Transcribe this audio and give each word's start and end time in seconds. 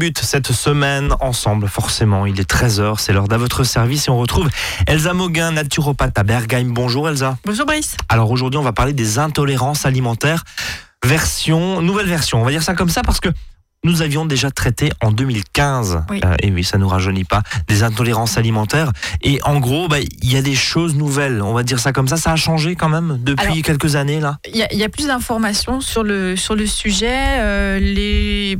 débute 0.00 0.18
cette 0.18 0.50
semaine 0.52 1.12
ensemble, 1.20 1.68
forcément. 1.68 2.24
Il 2.24 2.40
est 2.40 2.50
13h, 2.50 2.98
c'est 2.98 3.12
l'heure 3.12 3.28
d'à 3.28 3.36
votre 3.36 3.64
service 3.64 4.08
et 4.08 4.10
on 4.10 4.16
retrouve 4.16 4.48
Elsa 4.86 5.12
Moguin, 5.12 5.50
naturopathe 5.52 6.18
à 6.18 6.22
Bergheim. 6.22 6.70
Bonjour 6.72 7.06
Elsa. 7.06 7.36
Bonjour 7.44 7.66
Brice. 7.66 7.96
Alors 8.08 8.30
aujourd'hui, 8.30 8.56
on 8.58 8.62
va 8.62 8.72
parler 8.72 8.94
des 8.94 9.18
intolérances 9.18 9.84
alimentaires. 9.84 10.44
Version, 11.04 11.82
nouvelle 11.82 12.06
version, 12.06 12.40
on 12.40 12.44
va 12.46 12.50
dire 12.50 12.62
ça 12.62 12.72
comme 12.72 12.88
ça 12.88 13.02
parce 13.02 13.20
que 13.20 13.28
nous 13.84 14.00
avions 14.00 14.24
déjà 14.24 14.50
traité 14.50 14.90
en 15.02 15.12
2015, 15.12 16.04
Oui. 16.08 16.20
euh, 16.24 16.34
et 16.42 16.50
oui, 16.50 16.64
ça 16.64 16.78
nous 16.78 16.88
rajeunit 16.88 17.24
pas, 17.24 17.42
des 17.68 17.82
intolérances 17.82 18.38
alimentaires. 18.38 18.92
Et 19.20 19.38
en 19.42 19.60
gros, 19.60 19.86
bah, 19.88 19.98
il 20.00 20.32
y 20.32 20.36
a 20.38 20.42
des 20.42 20.54
choses 20.54 20.94
nouvelles, 20.94 21.42
on 21.42 21.52
va 21.52 21.62
dire 21.62 21.78
ça 21.78 21.92
comme 21.92 22.08
ça. 22.08 22.16
Ça 22.16 22.32
a 22.32 22.36
changé 22.36 22.74
quand 22.74 22.88
même 22.88 23.18
depuis 23.22 23.44
Alors- 23.46 23.62
quelques 23.62 23.96
années 23.96 24.20
là? 24.20 24.38
Il 24.50 24.56
y, 24.56 24.62
a- 24.62 24.72
il 24.72 24.78
y 24.78 24.84
a 24.84 24.88
plus 24.88 25.08
d'informations 25.08 25.82
sur 25.82 26.02
le, 26.04 26.36
sur 26.36 26.54
le 26.54 26.66
sujet. 26.66 27.38
euh, 27.40 27.78
les... 27.78 28.58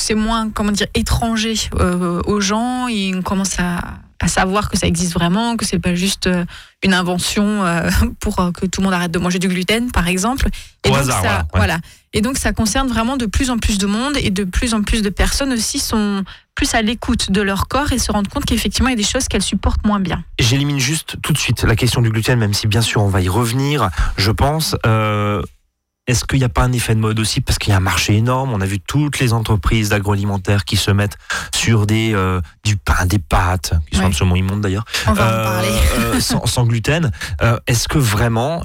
C'est 0.00 0.14
moins, 0.14 0.50
comment 0.50 0.72
dire, 0.72 0.86
étranger 0.94 1.54
euh, 1.78 2.20
aux 2.24 2.40
gens. 2.40 2.88
Ils 2.88 3.22
commencent 3.22 3.58
à, 3.58 3.98
à 4.20 4.28
savoir 4.28 4.70
que 4.70 4.78
ça 4.78 4.86
existe 4.86 5.12
vraiment, 5.12 5.56
que 5.56 5.64
c'est 5.64 5.78
pas 5.78 5.94
juste 5.94 6.26
euh, 6.26 6.44
une 6.82 6.94
invention 6.94 7.64
euh, 7.64 7.90
pour 8.20 8.36
que 8.52 8.66
tout 8.66 8.80
le 8.80 8.84
monde 8.86 8.94
arrête 8.94 9.10
de 9.10 9.18
manger 9.18 9.38
du 9.38 9.48
gluten, 9.48 9.90
par 9.90 10.08
exemple. 10.08 10.48
Au 10.86 10.88
donc, 10.88 10.98
hasard, 10.98 11.22
ça, 11.22 11.46
voilà, 11.54 11.74
ouais. 11.74 11.80
Et 12.12 12.22
donc, 12.22 12.38
ça 12.38 12.52
concerne 12.52 12.88
vraiment 12.88 13.16
de 13.16 13.26
plus 13.26 13.50
en 13.50 13.58
plus 13.58 13.78
de 13.78 13.86
monde 13.86 14.16
et 14.16 14.30
de 14.30 14.44
plus 14.44 14.74
en 14.74 14.82
plus 14.82 15.02
de 15.02 15.10
personnes 15.10 15.52
aussi 15.52 15.78
sont 15.78 16.24
plus 16.56 16.74
à 16.74 16.82
l'écoute 16.82 17.30
de 17.30 17.40
leur 17.40 17.68
corps 17.68 17.92
et 17.92 17.98
se 17.98 18.10
rendent 18.10 18.28
compte 18.28 18.44
qu'effectivement, 18.44 18.88
il 18.88 18.92
y 18.92 18.94
a 18.94 18.96
des 18.96 19.02
choses 19.02 19.28
qu'elles 19.28 19.42
supportent 19.42 19.84
moins 19.86 20.00
bien. 20.00 20.24
J'élimine 20.38 20.80
juste 20.80 21.16
tout 21.22 21.32
de 21.32 21.38
suite 21.38 21.62
la 21.62 21.76
question 21.76 22.02
du 22.02 22.10
gluten, 22.10 22.38
même 22.38 22.52
si 22.52 22.66
bien 22.66 22.82
sûr 22.82 23.02
on 23.02 23.08
va 23.08 23.20
y 23.20 23.28
revenir, 23.28 23.90
je 24.16 24.30
pense. 24.30 24.76
Euh, 24.86 25.42
Est-ce 26.06 26.24
qu'il 26.24 26.38
n'y 26.38 26.44
a 26.44 26.48
pas 26.48 26.62
un 26.62 26.72
effet 26.72 26.94
de 26.94 27.00
mode 27.00 27.20
aussi? 27.20 27.40
Parce 27.40 27.58
qu'il 27.58 27.70
y 27.70 27.74
a 27.74 27.76
un 27.76 27.80
marché 27.80 28.16
énorme. 28.16 28.52
On 28.52 28.60
a 28.60 28.66
vu 28.66 28.80
toutes 28.80 29.20
les 29.20 29.32
entreprises 29.32 29.90
d'agroalimentaire 29.90 30.64
qui 30.64 30.76
se 30.76 30.90
mettent 30.90 31.16
sur 31.54 31.86
des, 31.86 32.12
euh, 32.14 32.40
du 32.64 32.76
pain, 32.76 33.06
des 33.06 33.18
pâtes, 33.18 33.74
qui 33.90 33.96
sont 33.96 34.02
Ouais. 34.02 34.08
absolument 34.08 34.36
immondes 34.36 34.60
d'ailleurs, 34.62 34.84
euh, 35.08 35.12
euh, 35.18 36.20
sans, 36.20 36.46
sans 36.46 36.64
gluten. 36.64 37.10
Est-ce 37.66 37.86
que 37.86 37.98
vraiment 37.98 38.62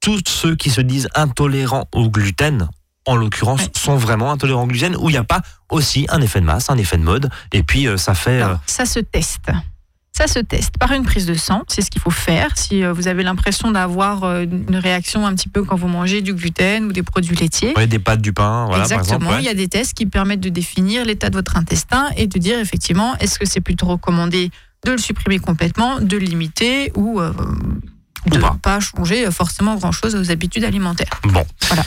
tous 0.00 0.22
ceux 0.26 0.56
qui 0.56 0.70
se 0.70 0.80
disent 0.80 1.08
intolérants 1.14 1.86
au 1.92 2.08
gluten, 2.10 2.68
en 3.06 3.16
l'occurrence, 3.16 3.62
Ouais. 3.62 3.70
sont 3.76 3.96
vraiment 3.96 4.32
intolérants 4.32 4.64
au 4.64 4.66
gluten 4.66 4.96
ou 4.96 5.08
il 5.08 5.12
n'y 5.12 5.18
a 5.18 5.24
pas 5.24 5.42
aussi 5.70 6.06
un 6.08 6.20
effet 6.20 6.40
de 6.40 6.46
masse, 6.46 6.68
un 6.70 6.78
effet 6.78 6.96
de 6.96 7.02
mode 7.04 7.28
et 7.52 7.62
puis 7.62 7.86
ça 7.96 8.14
fait... 8.14 8.42
ça 8.66 8.84
se 8.86 8.98
teste. 9.00 9.50
Ça 10.12 10.26
se 10.26 10.40
teste 10.40 10.78
par 10.78 10.90
une 10.92 11.04
prise 11.04 11.26
de 11.26 11.34
sang, 11.34 11.62
c'est 11.68 11.80
ce 11.80 11.90
qu'il 11.90 12.00
faut 12.00 12.10
faire. 12.10 12.50
Si 12.56 12.82
euh, 12.82 12.92
vous 12.92 13.06
avez 13.06 13.22
l'impression 13.22 13.70
d'avoir 13.70 14.24
euh, 14.24 14.42
une 14.42 14.76
réaction 14.76 15.24
un 15.26 15.34
petit 15.34 15.48
peu 15.48 15.62
quand 15.62 15.76
vous 15.76 15.86
mangez 15.86 16.22
du 16.22 16.34
gluten 16.34 16.86
ou 16.86 16.92
des 16.92 17.04
produits 17.04 17.36
laitiers, 17.36 17.72
ouais, 17.76 17.86
des 17.86 18.00
pâtes, 18.00 18.20
du 18.20 18.32
pain, 18.32 18.66
voilà 18.66 18.82
par 18.88 18.98
Exactement, 18.98 19.18
exemple. 19.18 19.34
ouais. 19.34 19.42
il 19.42 19.46
y 19.46 19.48
a 19.48 19.54
des 19.54 19.68
tests 19.68 19.94
qui 19.94 20.06
permettent 20.06 20.40
de 20.40 20.48
définir 20.48 21.04
l'état 21.04 21.30
de 21.30 21.36
votre 21.36 21.56
intestin 21.56 22.08
et 22.16 22.26
de 22.26 22.38
dire 22.38 22.58
effectivement 22.58 23.16
est-ce 23.18 23.38
que 23.38 23.46
c'est 23.46 23.60
plutôt 23.60 23.86
recommandé 23.86 24.50
de 24.84 24.92
le 24.92 24.98
supprimer 24.98 25.38
complètement, 25.38 26.00
de 26.00 26.16
le 26.16 26.24
limiter 26.24 26.90
ou 26.96 27.20
euh, 27.20 27.32
de 28.26 28.36
ne 28.36 28.40
pas. 28.40 28.56
pas 28.60 28.80
changer 28.80 29.30
forcément 29.30 29.76
grand-chose 29.76 30.16
aux 30.16 30.30
habitudes 30.32 30.64
alimentaires. 30.64 31.20
Bon. 31.24 31.44
Voilà. 31.68 31.84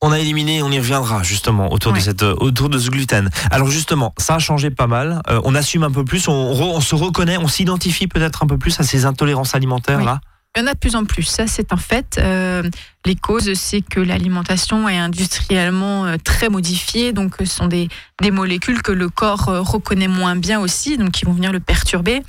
On 0.00 0.12
a 0.12 0.18
éliminé, 0.18 0.62
on 0.62 0.70
y 0.70 0.78
reviendra 0.78 1.22
justement 1.24 1.72
autour 1.72 1.92
de 1.92 1.98
cette, 1.98 2.22
euh, 2.22 2.34
autour 2.38 2.68
de 2.68 2.78
ce 2.78 2.88
gluten. 2.88 3.30
Alors 3.50 3.68
justement, 3.68 4.14
ça 4.16 4.36
a 4.36 4.38
changé 4.38 4.70
pas 4.70 4.86
mal. 4.86 5.20
Euh, 5.28 5.40
on 5.44 5.54
assume 5.56 5.82
un 5.82 5.90
peu 5.90 6.04
plus, 6.04 6.28
on, 6.28 6.80
se 6.80 6.94
reconnaît, 6.94 7.36
on 7.36 7.48
s'identifie 7.48 8.06
peut-être 8.06 8.44
un 8.44 8.46
peu 8.46 8.58
plus 8.58 8.78
à 8.78 8.84
ces 8.84 9.06
intolérances 9.06 9.54
alimentaires 9.56 9.98
Oui. 9.98 10.04
là. 10.04 10.20
Il 10.56 10.62
y 10.62 10.64
en 10.64 10.66
a 10.66 10.74
de 10.74 10.78
plus 10.78 10.96
en 10.96 11.04
plus, 11.04 11.22
ça 11.22 11.46
c'est 11.46 11.72
un 11.72 11.76
fait. 11.76 12.18
Euh, 12.18 12.68
les 13.06 13.14
causes, 13.14 13.52
c'est 13.54 13.80
que 13.80 14.00
l'alimentation 14.00 14.88
est 14.88 14.96
industriellement 14.96 16.06
euh, 16.06 16.16
très 16.22 16.48
modifiée, 16.48 17.12
donc 17.12 17.36
ce 17.38 17.44
sont 17.44 17.66
des, 17.66 17.88
des 18.22 18.30
molécules 18.30 18.82
que 18.82 18.90
le 18.90 19.08
corps 19.08 19.50
euh, 19.50 19.60
reconnaît 19.60 20.08
moins 20.08 20.36
bien 20.36 20.58
aussi, 20.58 20.96
donc 20.96 21.12
qui 21.12 21.26
vont 21.26 21.32
venir 21.32 21.52
le 21.52 21.60
perturber. 21.60 22.22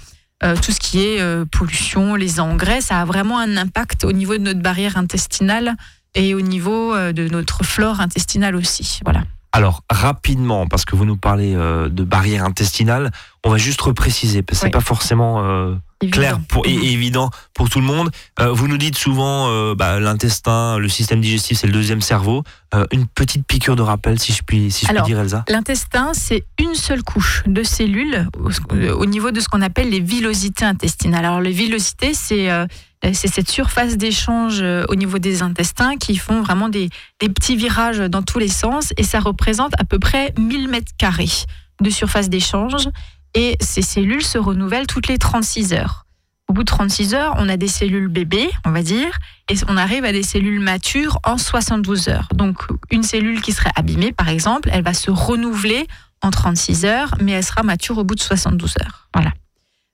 Tout 0.61 0.71
ce 0.71 0.79
qui 0.79 1.01
est 1.01 1.45
pollution, 1.51 2.15
les 2.15 2.39
engrais, 2.39 2.79
ça 2.79 3.01
a 3.01 3.03
vraiment 3.03 3.39
un 3.39 3.57
impact 3.57 4.05
au 4.05 4.13
niveau 4.13 4.37
de 4.37 4.41
notre 4.41 4.61
barrière 4.61 4.95
intestinale 4.95 5.75
et 6.15 6.33
au 6.33 6.41
niveau 6.41 6.93
euh, 6.93 7.11
de 7.13 7.27
notre 7.27 7.63
flore 7.63 7.99
intestinale 8.01 8.55
aussi. 8.55 8.99
Voilà. 9.03 9.23
Alors 9.51 9.83
rapidement, 9.89 10.67
parce 10.67 10.85
que 10.85 10.95
vous 10.95 11.05
nous 11.05 11.17
parlez 11.17 11.55
euh, 11.55 11.89
de 11.89 12.03
barrière 12.03 12.45
intestinale, 12.45 13.11
on 13.43 13.49
va 13.49 13.57
juste 13.57 13.81
repréciser 13.81 14.41
parce 14.43 14.59
que 14.59 14.65
Oui. 14.65 14.69
c'est 14.71 14.77
pas 14.77 14.83
forcément 14.85 15.43
euh, 15.43 15.75
clair 16.07 16.39
pour, 16.47 16.65
et, 16.65 16.73
et 16.73 16.93
évident 16.93 17.29
pour 17.53 17.69
tout 17.69 17.79
le 17.79 17.85
monde. 17.85 18.09
Euh, 18.39 18.51
vous 18.51 18.67
nous 18.67 18.77
dites 18.77 18.97
souvent 18.97 19.49
euh, 19.49 19.75
bah, 19.75 19.99
l'intestin, 19.99 20.77
le 20.77 20.87
système 20.87 21.21
digestif, 21.21 21.57
c'est 21.59 21.67
le 21.67 21.73
deuxième 21.73 22.01
cerveau. 22.01 22.43
Euh, 22.73 22.85
une 22.91 23.07
petite 23.07 23.45
piqûre 23.45 23.75
de 23.75 23.81
rappel, 23.81 24.19
si 24.19 24.31
je 24.31 24.43
puis, 24.43 24.71
si 24.71 24.85
je 24.85 24.93
puis 24.93 25.03
dire, 25.03 25.19
Elsa. 25.19 25.43
L'intestin, 25.49 26.11
c'est 26.13 26.45
une 26.59 26.75
seule 26.75 27.03
couche 27.03 27.43
de 27.47 27.63
cellules 27.63 28.27
au, 28.39 28.91
au 28.93 29.05
niveau 29.05 29.31
de 29.31 29.39
ce 29.39 29.49
qu'on 29.49 29.61
appelle 29.61 29.89
les 29.89 29.99
villosités 29.99 30.65
intestinales. 30.65 31.25
Alors, 31.25 31.41
les 31.41 31.51
villosités, 31.51 32.13
c'est 32.13 32.49
c'est 33.13 33.29
cette 33.29 33.49
surface 33.49 33.95
d'échange 33.95 34.61
au 34.89 34.95
niveau 34.95 35.19
des 35.19 35.41
intestins 35.41 35.95
qui 35.95 36.17
font 36.17 36.41
vraiment 36.41 36.67
des, 36.67 36.89
des 37.21 37.29
petits 37.29 37.55
virages 37.55 37.99
dans 37.99 38.23
tous 38.23 38.39
les 38.39 38.49
sens 38.49 38.91
et 38.97 39.03
ça 39.03 39.21
représente 39.21 39.71
à 39.79 39.85
peu 39.85 39.99
près 39.99 40.33
1000 40.37 40.67
mètres 40.67 40.91
carrés 40.97 41.29
de 41.81 41.89
surface 41.89 42.27
d'échange 42.27 42.89
et 43.33 43.57
ces 43.61 43.81
cellules 43.81 44.23
se 44.23 44.37
renouvellent 44.37 44.87
toutes 44.87 45.07
les 45.07 45.17
36 45.17 45.73
heures. 45.73 46.05
Au 46.49 46.53
bout 46.53 46.63
de 46.63 46.67
36 46.67 47.13
heures, 47.13 47.35
on 47.37 47.47
a 47.47 47.57
des 47.57 47.67
cellules 47.67 48.07
bébés, 48.07 48.49
on 48.65 48.71
va 48.71 48.81
dire, 48.81 49.19
et 49.51 49.55
on 49.67 49.77
arrive 49.77 50.03
à 50.03 50.11
des 50.11 50.23
cellules 50.23 50.59
matures 50.59 51.19
en 51.23 51.37
72 51.37 52.07
heures. 52.07 52.27
Donc, 52.33 52.63
une 52.89 53.03
cellule 53.03 53.41
qui 53.41 53.51
serait 53.51 53.71
abîmée, 53.75 54.11
par 54.11 54.29
exemple, 54.29 54.69
elle 54.73 54.83
va 54.83 54.95
se 54.95 55.11
renouveler 55.11 55.85
en 56.23 56.31
36 56.31 56.85
heures, 56.85 57.13
mais 57.21 57.33
elle 57.33 57.43
sera 57.43 57.61
mature 57.61 57.99
au 57.99 58.03
bout 58.03 58.15
de 58.15 58.19
72 58.21 58.73
heures. 58.81 59.07
Voilà. 59.13 59.31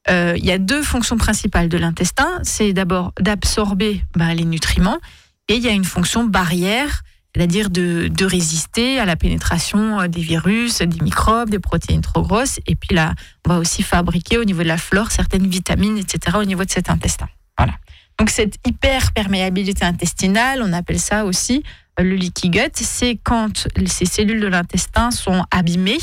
Euh, 0.10 0.36
Il 0.38 0.46
y 0.46 0.52
a 0.52 0.58
deux 0.58 0.82
fonctions 0.82 1.18
principales 1.18 1.68
de 1.68 1.78
l'intestin. 1.78 2.40
C'est 2.44 2.72
d'abord 2.72 3.12
d'absorber 3.20 4.02
bah, 4.16 4.34
les 4.34 4.46
nutriments, 4.46 5.00
et 5.50 5.56
il 5.56 5.62
y 5.62 5.68
a 5.68 5.74
une 5.74 5.84
fonction 5.84 6.24
barrière, 6.24 7.04
c'est-à-dire 7.36 7.70
de, 7.70 8.26
résister 8.26 8.98
à 9.00 9.06
la 9.06 9.16
pénétration 9.18 10.00
euh, 10.00 10.08
des 10.08 10.22
virus, 10.22 10.80
des 10.80 11.04
microbes, 11.04 11.50
des 11.50 11.60
protéines 11.60 12.02
trop 12.02 12.22
grosses. 12.22 12.60
Et 12.66 12.76
puis 12.76 12.96
là, 12.96 13.14
on 13.46 13.54
va 13.54 13.60
aussi 13.60 13.84
fabriquer 13.84 14.38
au 14.38 14.46
niveau 14.46 14.64
de 14.64 14.68
la 14.68 14.78
flore 14.78 15.12
certaines 15.12 15.48
vitamines, 15.48 15.98
etc., 15.98 16.38
au 16.40 16.46
niveau 16.46 16.64
de 16.64 16.72
cet 16.72 16.90
intestin. 16.90 17.28
Voilà. 17.58 17.74
Donc 18.18 18.30
cette 18.30 18.56
hyperperméabilité 18.66 19.84
intestinale, 19.84 20.62
on 20.64 20.72
appelle 20.72 21.00
ça 21.00 21.26
aussi 21.26 21.64
euh, 22.00 22.04
le 22.04 22.16
leaky 22.16 22.50
gut, 22.50 22.72
c'est 22.74 23.20
quand 23.22 23.68
ces 23.86 24.06
cellules 24.06 24.40
de 24.40 24.48
l'intestin 24.48 25.12
sont 25.12 25.44
abîmées. 25.52 25.98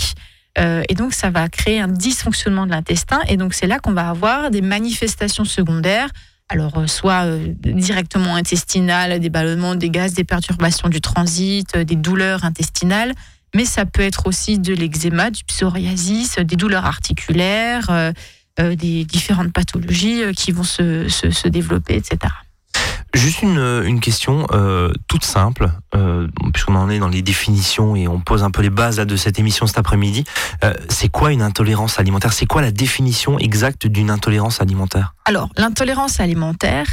euh, 0.59 0.83
et 0.91 0.95
donc, 0.95 1.15
ça 1.15 1.31
va 1.31 1.49
créer 1.49 1.81
un 1.81 1.89
dysfonctionnement 1.89 2.67
de 2.67 2.73
l'intestin. 2.73 3.21
Et 3.29 3.39
donc, 3.39 3.55
c'est 3.55 3.67
là 3.67 3.79
qu'on 3.79 3.93
va 3.93 4.11
avoir 4.11 4.51
des 4.51 4.61
manifestations 4.61 5.47
secondaires. 5.47 6.11
Alors, 6.53 6.77
euh, 6.77 6.87
soit 6.87 7.25
euh, 7.25 7.55
directement 7.65 8.37
intestinales, 8.37 9.19
des 9.21 9.31
ballonnements, 9.31 9.75
des 9.75 9.89
gaz, 9.89 10.13
des 10.13 10.25
perturbations 10.25 10.91
du 10.91 11.01
transit, 11.01 11.67
euh, 11.75 11.85
des 11.85 11.97
douleurs 11.97 12.45
intestinales. 12.45 13.15
Mais 13.55 13.65
ça 13.65 13.87
peut 13.87 14.03
être 14.03 14.27
aussi 14.27 14.59
de 14.59 14.75
l'eczéma, 14.75 15.31
du 15.31 15.45
psoriasis, 15.45 16.37
des 16.37 16.57
douleurs 16.57 16.87
articulaires, 16.87 18.13
des 18.59 19.05
différentes 19.05 19.53
pathologies 19.53 20.23
qui 20.35 20.53
vont 20.53 20.63
se, 20.63 21.07
se 21.09 21.49
développer, 21.49 21.97
etc. 21.97 22.33
Juste 23.15 23.43
une, 23.43 23.59
une 23.59 24.01
question 24.01 24.47
euh, 24.53 24.91
toute 25.07 25.25
simple, 25.25 25.71
euh, 25.95 26.29
puisqu'on 26.53 26.77
en 26.77 26.89
est 26.89 26.99
dans 26.99 27.09
les 27.09 27.21
définitions 27.21 27.95
et 27.95 28.09
on 28.09 28.21
pose 28.21 28.43
un 28.43 28.51
peu 28.51 28.63
les 28.63 28.71
bases 28.71 28.99
là, 28.99 29.05
de 29.05 29.17
cette 29.17 29.39
émission 29.39 29.67
cet 29.67 29.77
après-midi. 29.77 30.25
Euh, 30.65 30.73
c'est 30.89 31.11
quoi 31.11 31.31
une 31.31 31.43
intolérance 31.43 31.99
alimentaire? 31.99 32.33
C'est 32.33 32.47
quoi 32.47 32.63
la 32.63 32.71
définition 32.71 33.39
exacte 33.39 33.87
d'une 33.87 34.09
intolérance 34.09 34.63
alimentaire? 34.63 35.15
Alors, 35.27 35.51
l'intolérance 35.59 36.21
alimentaire, 36.21 36.87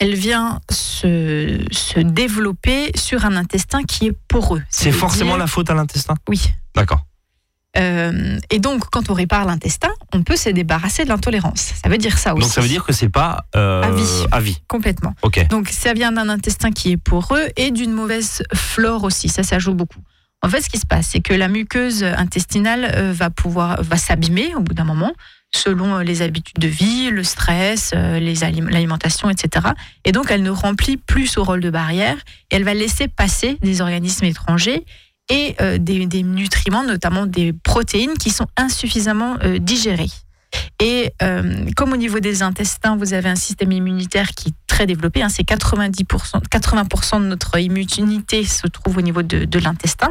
elle 0.00 0.14
vient 0.14 0.60
se, 0.70 1.64
se 1.70 2.00
développer 2.00 2.90
sur 2.96 3.24
un 3.24 3.36
intestin 3.36 3.84
qui 3.84 4.06
est 4.06 4.18
poreux. 4.28 4.62
C'est 4.70 4.92
forcément 4.92 5.36
la 5.36 5.46
faute 5.46 5.70
à 5.70 5.74
l'intestin? 5.74 6.14
Oui. 6.28 6.52
D'accord. 6.74 7.04
Euh, 7.76 8.38
et 8.50 8.58
donc, 8.58 8.90
quand 8.90 9.10
on 9.10 9.14
répare 9.14 9.44
l'intestin, 9.44 9.90
on 10.12 10.22
peut 10.22 10.36
se 10.36 10.48
débarrasser 10.48 11.04
de 11.04 11.08
l'intolérance. 11.08 11.72
Ça 11.82 11.88
veut 11.88 11.98
dire 11.98 12.18
ça 12.18 12.34
aussi. 12.34 12.42
Donc 12.42 12.52
ça 12.52 12.60
veut 12.60 12.68
dire 12.68 12.84
que 12.84 12.92
c'est 12.92 13.08
pas 13.08 13.44
euh, 13.54 13.82
À 13.82 13.90
vie. 13.90 14.26
à 14.32 14.40
vie. 14.40 14.60
Complètement. 14.66 15.14
Ok. 15.22 15.46
Donc, 15.48 15.68
ça 15.68 15.92
vient 15.92 16.12
d'un 16.12 16.28
intestin 16.28 16.72
qui 16.72 16.90
est 16.92 16.96
poreux 16.96 17.46
et 17.56 17.70
d'une 17.70 17.92
mauvaise 17.92 18.42
flore 18.54 19.04
aussi. 19.04 19.28
Ça, 19.28 19.42
ça 19.42 19.58
joue 19.58 19.74
beaucoup. 19.74 20.00
En 20.42 20.48
fait, 20.48 20.62
ce 20.62 20.70
qui 20.70 20.78
se 20.78 20.86
passe, 20.86 21.08
c'est 21.08 21.20
que 21.20 21.34
la 21.34 21.48
muqueuse 21.48 22.02
intestinale 22.02 22.90
euh, 22.96 23.12
va 23.12 23.30
pouvoir 23.30 23.82
va 23.82 23.96
s'abîmer 23.96 24.54
au 24.56 24.60
bout 24.60 24.72
d'un 24.74 24.84
moment, 24.84 25.12
selon 25.54 25.98
les 25.98 26.22
habitudes 26.22 26.58
de 26.58 26.66
vie, 26.68 27.10
le 27.10 27.22
stress, 27.22 27.92
l'alimentation, 27.94 29.28
etc. 29.28 29.66
Et 30.04 30.12
donc, 30.12 30.30
elle 30.30 30.42
ne 30.42 30.50
remplit 30.50 30.96
plus 30.96 31.26
ce 31.26 31.40
rôle 31.40 31.60
de 31.60 31.70
barrière 31.70 32.16
et 32.50 32.56
elle 32.56 32.64
va 32.64 32.74
laisser 32.74 33.06
passer 33.06 33.58
des 33.62 33.80
organismes 33.80 34.24
étrangers 34.24 34.84
et 35.30 35.54
euh, 35.60 35.78
des, 35.78 36.22
nutriments, 36.22 36.84
notamment 36.84 37.24
des 37.24 37.52
protéines, 37.52 38.18
qui 38.18 38.30
sont 38.30 38.46
insuffisamment 38.56 39.36
euh, 39.42 39.58
digérés. 39.58 40.10
Et 40.80 41.12
euh, 41.22 41.66
comme 41.76 41.92
au 41.92 41.96
niveau 41.96 42.20
des 42.20 42.42
intestins, 42.42 42.96
vous 42.96 43.14
avez 43.14 43.28
un 43.28 43.36
système 43.36 43.72
immunitaire 43.72 44.30
qui 44.30 44.48
est 44.48 44.54
très 44.66 44.86
développé, 44.86 45.22
hein, 45.22 45.28
c'est 45.28 45.46
90%, 45.46 46.42
80% 46.48 47.20
de 47.20 47.26
notre 47.26 47.58
immunité 47.58 48.44
se 48.44 48.66
trouve 48.66 48.98
au 48.98 49.02
niveau 49.02 49.22
de, 49.22 49.44
de 49.44 49.58
l'intestin. 49.58 50.10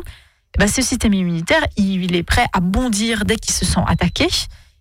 eh 0.56 0.60
ben, 0.60 0.68
ce 0.68 0.82
système 0.82 1.14
immunitaire, 1.14 1.66
il, 1.76 2.16
est 2.16 2.24
prêt 2.24 2.46
à 2.54 2.60
bondir 2.60 3.26
dès 3.26 3.36
qu'il 3.36 3.54
se 3.54 3.66
sent 3.66 3.82
attaqué. 3.88 4.28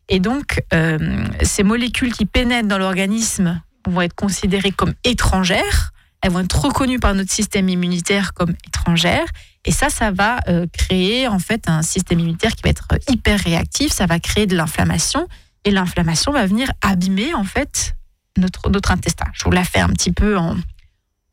Et 0.09 0.21
donc, 0.21 0.63
euh, 0.73 1.25
ces 1.43 1.63
molécules 1.63 2.13
qui 2.13 2.25
pénètrent 2.25 2.69
dans 2.69 2.79
l'organisme 2.79 3.61
vont 3.87 4.03
être 4.03 4.15
considérées 4.15 4.73
comme 4.73 4.95
étrangères. 5.05 5.93
Elles 6.23 6.31
vont 6.31 6.41
être 6.41 6.61
reconnues 6.61 6.99
par 6.99 7.15
notre 7.15 7.33
système 7.33 7.69
immunitaire 7.69 8.33
comme 8.33 8.55
étrangères. 8.67 9.27
Et 9.69 9.71
ça, 9.71 9.91
ça 9.91 10.11
va 10.11 10.39
euh, 10.49 10.67
créer 10.73 11.29
en 11.29 11.39
fait 11.39 11.69
un 11.69 11.83
système 11.83 12.21
immunitaire 12.21 12.53
qui 12.53 12.63
va 12.63 12.71
être 12.71 12.89
hyper 13.11 13.39
réactif. 13.39 13.93
Ça 13.93 14.07
va 14.07 14.19
créer 14.19 14.47
de 14.47 14.57
l'inflammation. 14.57 15.29
Et 15.67 15.71
l'inflammation 15.71 16.33
va 16.33 16.47
venir 16.47 16.73
abîmer 16.81 17.35
en 17.35 17.45
fait 17.45 17.95
notre, 18.39 18.71
notre 18.71 18.93
intestin. 18.93 19.27
Je 19.35 19.45
vous 19.45 19.51
la 19.51 19.65
fais 19.65 19.81
un 19.81 19.91
petit 19.91 20.11
peu 20.11 20.39
en, 20.39 20.57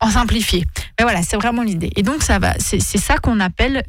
en 0.00 0.10
simplifié. 0.10 0.66
Mais 0.98 1.04
voilà, 1.04 1.22
c'est 1.22 1.36
vraiment 1.36 1.62
l'idée. 1.62 1.90
Et 1.96 2.02
donc, 2.02 2.22
ça 2.22 2.38
va, 2.38 2.52
c'est 2.58 2.80
ça 2.80 3.16
qu'on 3.16 3.40
appelle 3.40 3.82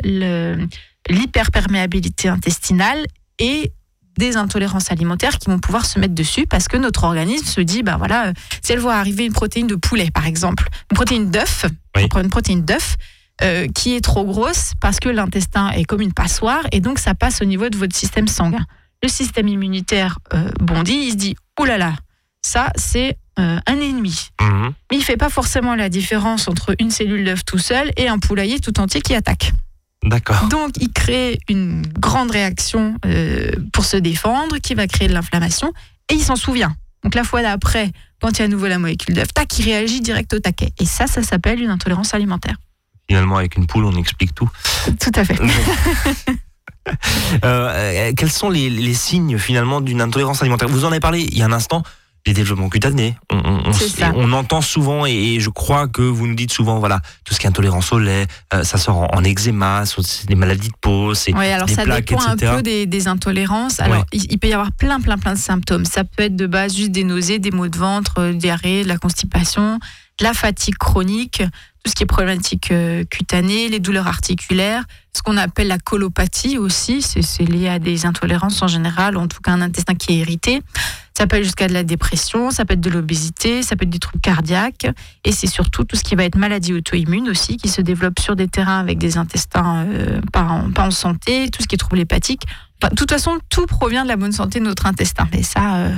l'hyperperméabilité 1.10 2.30
intestinale 2.30 3.06
et 3.40 3.74
des 4.18 4.38
intolérances 4.38 4.94
alimentaires 4.94 5.40
qui 5.40 5.50
vont 5.50 5.60
pouvoir 5.60 5.86
se 5.86 6.00
mettre 6.00 6.16
dessus 6.16 6.48
parce 6.48 6.70
que 6.70 6.78
notre 6.78 7.04
organisme 7.04 7.46
se 7.46 7.60
dit, 7.60 7.84
ben 7.84 7.98
voilà, 7.98 8.32
si 8.62 8.72
elle 8.72 8.80
voit 8.80 8.96
arriver 8.96 9.26
une 9.26 9.34
protéine 9.34 9.68
de 9.68 9.76
poulet, 9.76 10.10
par 10.10 10.26
exemple, 10.26 10.70
une 10.90 10.96
protéine 10.96 11.32
d'œuf, 11.32 11.66
une 11.98 12.30
protéine 12.30 12.64
d'œuf, 12.64 12.96
euh, 13.42 13.68
qui 13.68 13.96
est 13.96 14.02
trop 14.02 14.26
grosse 14.26 14.72
parce 14.82 15.00
que 15.00 15.10
l'intestin 15.10 15.70
est 15.72 15.86
comme 15.86 16.02
une 16.02 16.14
passoire 16.14 16.66
et 16.72 16.80
donc 16.80 17.00
ça 17.00 17.14
passe 17.14 17.42
au 17.42 17.46
niveau 17.46 17.70
de 17.70 17.78
votre 17.78 17.96
système 17.96 18.28
sanguin. 18.28 18.66
Le 19.04 19.10
système 19.10 19.48
immunitaire 19.48 20.20
euh, 20.34 20.50
bondit, 20.60 21.08
il 21.08 21.12
se 21.12 21.16
dit, 21.18 21.36
oulala, 21.60 21.78
là 21.78 21.92
là, 21.92 21.96
ça 22.42 22.72
c'est 22.76 23.18
euh, 23.40 23.60
un 23.68 23.80
ennemi. 23.80 24.30
Mhm. 24.42 24.74
Mais 24.90 24.98
il 24.98 25.04
fait 25.04 25.18
pas 25.18 25.30
forcément 25.30 25.76
la 25.76 25.90
différence 25.90 26.48
entre 26.48 26.76
une 26.80 26.90
cellule 26.90 27.24
d'œuf 27.24 27.46
tout 27.46 27.60
seul 27.60 27.92
et 27.96 28.08
un 28.08 28.18
poulailler 28.18 28.60
tout 28.60 28.80
entier 28.80 29.02
qui 29.02 29.14
attaque. 29.14 29.54
D'accord. 30.04 30.48
Donc 30.50 30.72
il 30.80 30.92
crée 30.92 31.40
une 31.48 31.86
grande 32.00 32.32
réaction 32.32 32.96
euh, 33.06 33.52
pour 33.74 33.86
se 33.86 33.98
défendre, 33.98 34.58
qui 34.58 34.74
va 34.74 34.88
créer 34.88 35.08
de 35.08 35.14
l'inflammation, 35.14 35.72
et 36.10 36.16
il 36.16 36.24
s'en 36.24 36.36
souvient. 36.36 36.76
Donc 37.04 37.14
la 37.14 37.24
fois 37.24 37.42
d'après, 37.42 37.92
quand 38.22 38.32
il 38.32 38.40
y 38.40 38.42
a 38.42 38.46
à 38.46 38.48
nouveau 38.48 38.68
la 38.68 38.80
molécule 38.80 39.14
d'œuf, 39.14 39.34
tac, 39.34 39.60
il 39.60 39.66
réagit 39.66 40.02
direct 40.02 40.34
au 40.34 40.40
taquet. 40.40 40.72
Et 40.80 40.86
ça, 40.86 41.08
ça 41.08 41.22
s'appelle 41.22 41.62
une 41.62 41.70
intolérance 41.70 42.14
alimentaire. 42.14 42.56
Finalement, 43.10 43.38
avec 43.38 43.56
une 43.56 43.68
poule, 43.68 43.86
on 43.86 43.96
explique 43.96 44.36
tout. 44.36 44.50
Tout 45.00 45.12
à 45.16 45.24
fait. 45.24 45.38
Euh, 47.44 48.14
quels 48.16 48.32
sont 48.32 48.50
les, 48.50 48.70
les 48.70 48.94
signes 48.94 49.38
finalement 49.38 49.82
d'une 49.82 50.00
intolérance 50.00 50.42
alimentaire? 50.42 50.70
Vous 50.70 50.86
en 50.86 50.92
avez 50.92 51.02
parlé 51.02 51.20
il 51.20 51.38
y 51.38 51.42
a 51.42 51.46
un 51.46 51.52
instant 51.52 51.84
les 52.28 52.34
développements 52.34 52.70
cutanés. 52.70 53.16
On, 53.32 54.34
entend 54.34 54.62
souvent, 54.62 55.06
et, 55.06 55.40
je 55.40 55.50
crois 55.50 55.88
que 55.88 56.02
vous 56.02 56.28
nous 56.28 56.36
dites 56.36 56.52
souvent, 56.52 56.80
voilà, 56.80 57.00
tout 57.24 57.34
ce 57.34 57.40
qui 57.40 57.46
est 57.46 57.50
intolérance 57.50 57.92
au 57.94 58.00
lait, 58.00 58.28
euh, 58.54 58.64
ça 58.64 58.78
sort 58.78 59.08
en, 59.16 59.24
eczéma, 59.24 59.84
des 60.28 60.36
maladies 60.36 60.68
de 60.68 60.76
peau, 60.80 61.14
c'est 61.14 61.34
oui, 61.34 61.48
alors 61.48 61.70
ça 61.70 61.86
dépend 61.86 62.22
un 62.22 62.36
peu 62.36 62.62
des, 62.62 63.08
intolérances. 63.08 63.80
Alors, 63.80 64.06
il, 64.12 64.38
peut 64.38 64.50
y 64.50 64.54
avoir 64.54 64.72
plein, 64.74 65.00
plein, 65.00 65.18
plein 65.18 65.34
de 65.34 65.40
symptômes. 65.40 65.86
Ça 65.86 66.04
peut 66.04 66.24
être 66.24 66.36
de 66.36 66.48
base 66.48 66.76
juste 66.76 66.92
des 66.92 67.06
nausées, 67.06 67.40
des 67.40 67.52
maux 67.52 67.70
de 67.70 67.78
ventre, 67.78 68.16
euh, 68.20 68.34
diarrhée, 68.34 68.84
de 68.84 68.90
la 68.90 68.98
constipation, 68.98 69.80
la 70.20 70.34
fatigue 70.34 70.78
chronique, 70.78 71.44
tout 71.84 71.92
ce 71.92 71.96
qui 71.96 72.04
est 72.04 72.08
problématique 72.08 72.72
euh, 72.72 73.04
cutanée, 73.06 73.70
les 73.70 73.80
douleurs 73.80 74.08
articulaires, 74.08 74.84
ce 75.18 75.22
qu'on 75.24 75.38
appelle 75.38 75.68
la 75.68 75.80
colopathie 75.80 76.58
aussi, 76.58 77.02
c'est 77.02 77.44
lié 77.44 77.70
à 77.70 77.80
des 77.80 78.06
intolérances 78.06 78.62
en 78.62 78.68
général, 78.68 79.18
en 79.18 79.28
tout 79.28 79.42
cas 79.42 79.52
un 79.52 79.62
intestin 79.62 79.96
qui 79.96 80.14
est 80.14 80.18
irrité. 80.18 80.62
Ça 81.18 81.26
peut 81.26 81.38
être 81.38 81.44
jusqu'à 81.44 81.68
de 81.68 81.74
la 81.74 81.84
dépression, 81.84 82.52
ça 82.52 82.66
peut 82.66 82.76
être 82.76 82.82
de 82.82 82.92
l'obésité, 82.92 83.64
ça 83.64 83.76
peut 83.76 83.86
être 83.86 83.90
des 83.90 83.98
troubles 83.98 84.22
cardiaques. 84.22 84.86
Et 85.26 85.32
c'est 85.32 85.48
surtout 85.48 85.84
tout 85.84 85.96
ce 85.96 86.04
qui 86.04 86.14
va 86.14 86.24
être 86.26 86.38
maladie 86.38 86.74
auto-immune 86.74 87.30
aussi, 87.30 87.58
qui 87.58 87.70
se 87.70 87.82
développe 87.82 88.20
sur 88.20 88.36
des 88.36 88.48
terrains 88.48 88.80
avec 88.80 89.00
des 89.00 89.18
intestins 89.18 89.86
euh, 89.88 90.22
pas, 90.32 90.44
en, 90.78 90.92
santé, 90.92 91.50
tout 91.50 91.64
ce 91.64 91.68
qui 91.68 91.74
est 91.74 91.80
troubles 91.80 92.00
hépatiques. 92.00 92.44
de 92.84 92.96
toute 92.96 93.10
façon, 93.10 93.40
tout 93.50 93.66
provient 93.66 94.04
de 94.04 94.10
la 94.10 94.18
bonne 94.18 94.32
santé 94.32 94.60
de 94.60 94.66
notre 94.66 94.86
intestin. 94.86 95.28
Mais 95.34 95.42
ça, 95.42 95.78
euh, 95.78 95.96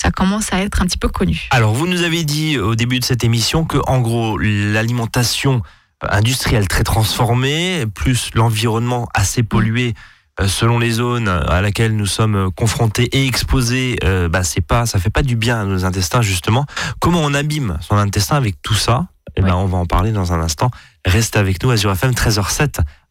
ça 0.00 0.10
commence 0.10 0.52
à 0.52 0.60
être 0.60 0.82
un 0.82 0.86
petit 0.86 0.98
peu 0.98 1.08
connu. 1.08 1.48
Alors, 1.50 1.72
vous 1.72 1.86
nous 1.86 2.02
avez 2.02 2.24
dit 2.24 2.58
au 2.58 2.74
début 2.74 2.98
de 2.98 3.04
cette 3.04 3.24
émission 3.24 3.64
que, 3.64 3.78
en 3.86 4.00
gros, 4.00 4.38
l'alimentation 4.38 5.62
industrielle 6.02 6.68
très 6.68 6.84
transformée, 6.84 7.86
plus 7.94 8.30
l'environnement 8.34 9.08
assez 9.14 9.42
pollué. 9.42 9.94
Euh, 10.40 10.48
selon 10.48 10.80
les 10.80 10.90
zones 10.90 11.28
à 11.28 11.60
laquelle 11.60 11.94
nous 11.94 12.06
sommes 12.06 12.50
confrontés 12.56 13.04
et 13.16 13.24
exposés, 13.26 13.98
euh, 14.02 14.28
bah 14.28 14.42
c'est 14.42 14.60
pas, 14.60 14.84
ça 14.84 14.98
fait 14.98 15.10
pas 15.10 15.22
du 15.22 15.36
bien 15.36 15.60
à 15.60 15.64
nos 15.64 15.84
intestins 15.84 16.22
justement. 16.22 16.66
Comment 16.98 17.20
on 17.20 17.34
abîme 17.34 17.78
son 17.80 17.96
intestin 17.96 18.34
avec 18.34 18.60
tout 18.60 18.74
ça? 18.74 19.06
Eh 19.36 19.42
ben, 19.42 19.54
on 19.54 19.66
va 19.66 19.78
en 19.78 19.86
parler 19.86 20.12
dans 20.12 20.32
un 20.32 20.40
instant. 20.40 20.70
Reste 21.04 21.36
avec 21.36 21.62
nous, 21.62 21.70
Azure 21.70 21.92
FM 21.92 22.12
13h07. 22.12 22.80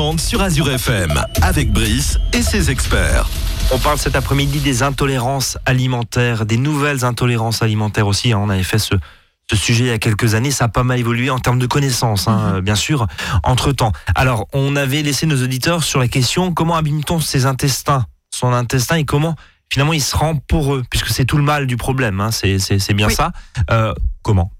13h, 0.00 0.16
13h30 0.16 0.18
sur 0.18 0.40
Azure 0.40 0.70
FM, 0.70 1.12
avec 1.42 1.72
Brice 1.72 2.18
et 2.32 2.42
ses 2.42 2.70
experts. 2.70 3.28
On 3.72 3.78
parle 3.78 3.98
cet 3.98 4.16
après-midi 4.16 4.60
des 4.60 4.82
intolérances 4.82 5.58
alimentaires, 5.66 6.46
des 6.46 6.56
nouvelles 6.56 7.04
intolérances 7.04 7.62
alimentaires 7.62 8.06
aussi. 8.06 8.32
Hein. 8.32 8.38
On 8.42 8.48
avait 8.48 8.62
fait 8.62 8.78
ce, 8.78 8.94
sujet 9.54 9.84
il 9.84 9.88
y 9.88 9.92
a 9.92 9.98
quelques 9.98 10.34
années. 10.34 10.50
Ça 10.50 10.64
a 10.64 10.68
pas 10.68 10.84
mal 10.84 10.98
évolué 10.98 11.28
en 11.28 11.38
termes 11.38 11.58
de 11.58 11.66
connaissances, 11.66 12.28
hein, 12.28 12.54
mhm. 12.54 12.60
bien 12.60 12.76
sûr, 12.76 13.06
entre-temps. 13.44 13.92
Alors, 14.14 14.46
on 14.54 14.74
avait 14.74 15.02
laissé 15.02 15.26
nos 15.26 15.42
auditeurs 15.42 15.84
sur 15.84 16.00
la 16.00 16.08
question 16.08 16.52
comment 16.54 16.76
abîme-t-on 16.76 17.20
ses 17.20 17.44
intestins, 17.44 18.06
son 18.30 18.52
intestin, 18.52 18.96
et 18.96 19.04
comment 19.04 19.36
finalement 19.70 19.92
il 19.92 20.02
se 20.02 20.16
rend 20.16 20.36
poreux, 20.36 20.82
puisque 20.88 21.08
c'est 21.08 21.26
tout 21.26 21.36
le 21.36 21.44
mal 21.44 21.66
du 21.66 21.76
problème. 21.76 22.20
Hein. 22.20 22.30
C'est 22.30 22.94
bien 22.94 23.10
ça. 23.10 23.32
Euh, 23.70 23.92
comment? 24.22 24.50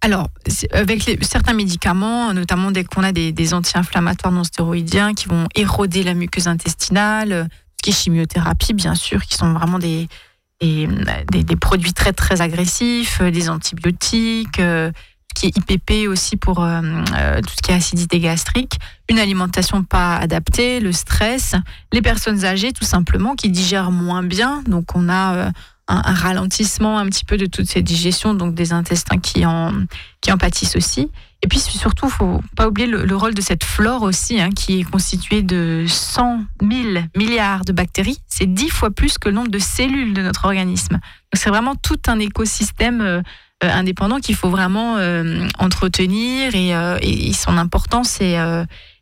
Alors, 0.00 0.28
avec 0.72 1.18
certains 1.22 1.54
médicaments, 1.54 2.32
notamment 2.32 2.70
dès 2.70 2.84
qu'on 2.84 3.02
a 3.02 3.12
des, 3.12 3.54
anti-inflammatoires 3.54 4.32
non 4.32 4.44
stéroïdiens 4.44 5.12
qui 5.12 5.26
vont 5.26 5.48
éroder 5.56 6.04
la 6.04 6.14
muqueuse 6.14 6.46
intestinale, 6.46 7.48
ce 7.76 7.82
qui 7.82 7.90
est 7.90 7.92
chimiothérapie, 7.92 8.74
bien 8.74 8.94
sûr, 8.94 9.22
qui 9.22 9.34
sont 9.34 9.52
vraiment 9.52 9.80
des, 9.80 10.08
des, 10.60 11.56
produits 11.60 11.92
très 11.92 12.12
très 12.12 12.40
agressifs, 12.40 13.20
euh, 13.20 13.30
des 13.30 13.48
antibiotiques, 13.48 14.60
euh, 14.60 14.92
qui 15.34 15.46
est 15.46 15.56
IPP 15.56 16.08
aussi 16.08 16.36
pour 16.36 16.64
euh, 16.64 16.80
tout 17.42 17.54
ce 17.56 17.62
qui 17.62 17.72
est 17.72 17.74
acidité 17.74 18.18
gastrique, 18.20 18.78
une 19.08 19.18
alimentation 19.18 19.82
pas 19.82 20.16
adaptée, 20.16 20.80
le 20.80 20.92
stress, 20.92 21.54
les 21.92 22.02
personnes 22.02 22.44
âgées 22.44 22.72
tout 22.72 22.84
simplement 22.84 23.34
qui 23.34 23.50
digèrent 23.50 23.90
moins 23.90 24.22
bien, 24.22 24.62
donc 24.66 24.96
on 24.96 25.08
a 25.08 25.52
un, 25.88 26.14
ralentissement 26.14 26.98
un 26.98 27.06
petit 27.06 27.24
peu 27.24 27.36
de 27.36 27.46
toute 27.46 27.66
cette 27.66 27.84
digestion, 27.84 28.34
donc 28.34 28.54
des 28.54 28.72
intestins 28.72 29.18
qui 29.18 29.44
en, 29.46 29.72
qui 30.20 30.30
en 30.30 30.38
pâtissent 30.38 30.76
aussi. 30.76 31.10
Et 31.40 31.48
puis 31.48 31.60
surtout, 31.60 32.08
faut 32.08 32.40
pas 32.56 32.66
oublier 32.66 32.88
le, 32.88 33.16
rôle 33.16 33.32
de 33.32 33.40
cette 33.40 33.62
flore 33.62 34.02
aussi, 34.02 34.40
hein, 34.40 34.50
qui 34.50 34.80
est 34.80 34.84
constituée 34.84 35.42
de 35.42 35.84
100 35.86 36.40
000 36.60 37.04
milliards 37.16 37.64
de 37.64 37.72
bactéries. 37.72 38.18
C'est 38.26 38.52
dix 38.52 38.68
fois 38.68 38.90
plus 38.90 39.18
que 39.18 39.28
le 39.28 39.36
nombre 39.36 39.50
de 39.50 39.60
cellules 39.60 40.14
de 40.14 40.22
notre 40.22 40.44
organisme. 40.46 40.94
Donc 40.94 41.34
c'est 41.34 41.50
vraiment 41.50 41.76
tout 41.76 42.00
un 42.08 42.18
écosystème 42.18 43.00
euh, 43.00 43.22
euh, 43.64 43.70
indépendant 43.70 44.18
qu'il 44.18 44.34
faut 44.34 44.50
vraiment 44.50 44.96
euh, 44.98 45.46
entretenir 45.58 46.54
et, 46.54 47.32
son 47.32 47.56
importance 47.56 48.20
est, 48.20 48.36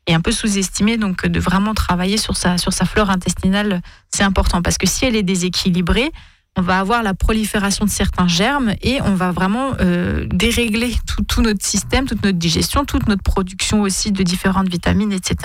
est 0.06 0.14
un 0.14 0.20
peu 0.20 0.32
sous-estimée. 0.32 0.98
Donc 0.98 1.26
de 1.26 1.40
vraiment 1.40 1.72
travailler 1.72 2.18
sur 2.18 2.36
sa, 2.36 2.58
sur 2.58 2.72
sa 2.74 2.84
flore 2.84 3.08
intestinale, 3.08 3.80
c'est 4.14 4.24
important 4.24 4.60
parce 4.60 4.76
que 4.76 4.86
si 4.86 5.06
elle 5.06 5.16
est 5.16 5.22
déséquilibrée, 5.22 6.12
on 6.56 6.62
va 6.62 6.78
avoir 6.80 7.02
la 7.02 7.14
prolifération 7.14 7.84
de 7.84 7.90
certains 7.90 8.28
germes 8.28 8.74
et 8.82 9.00
on 9.02 9.14
va 9.14 9.30
vraiment 9.30 9.72
euh, 9.80 10.26
dérégler 10.30 10.94
tout, 11.28 11.42
notre 11.42 11.64
système, 11.64 12.06
toute 12.06 12.24
notre 12.24 12.38
digestion, 12.38 12.84
toute 12.84 13.06
notre 13.08 13.22
production 13.22 13.82
aussi 13.82 14.10
de 14.10 14.22
différentes 14.22 14.68
vitamines, 14.68 15.12
etc. 15.12 15.36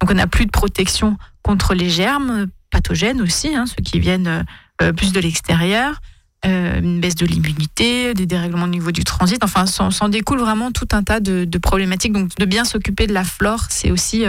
Donc 0.00 0.10
on 0.10 0.14
n'a 0.14 0.26
plus 0.26 0.46
de 0.46 0.50
protection 0.50 1.18
contre 1.42 1.74
les 1.74 1.90
germes 1.90 2.46
pathogènes 2.70 3.20
aussi, 3.20 3.54
hein, 3.54 3.66
ceux 3.66 3.82
qui 3.82 4.00
viennent 4.00 4.46
euh, 4.82 4.92
plus 4.92 5.12
de 5.12 5.20
l'extérieur, 5.20 6.00
euh, 6.46 6.80
une 6.80 7.00
baisse 7.00 7.16
de 7.16 7.26
l'immunité, 7.26 8.14
des 8.14 8.26
dérèglements 8.26 8.64
au 8.64 8.68
niveau 8.68 8.92
du 8.92 9.04
transit. 9.04 9.44
Enfin, 9.44 9.66
s'en 9.66 10.08
découle 10.08 10.38
vraiment 10.38 10.72
tout 10.72 10.88
un 10.92 11.02
tas 11.02 11.20
de 11.20 11.58
problématiques. 11.58 12.12
Donc 12.12 12.34
de 12.34 12.44
bien 12.46 12.64
s'occuper 12.64 13.06
de 13.06 13.12
la 13.12 13.24
flore, 13.24 13.66
c'est 13.68 13.90
aussi 13.90 14.24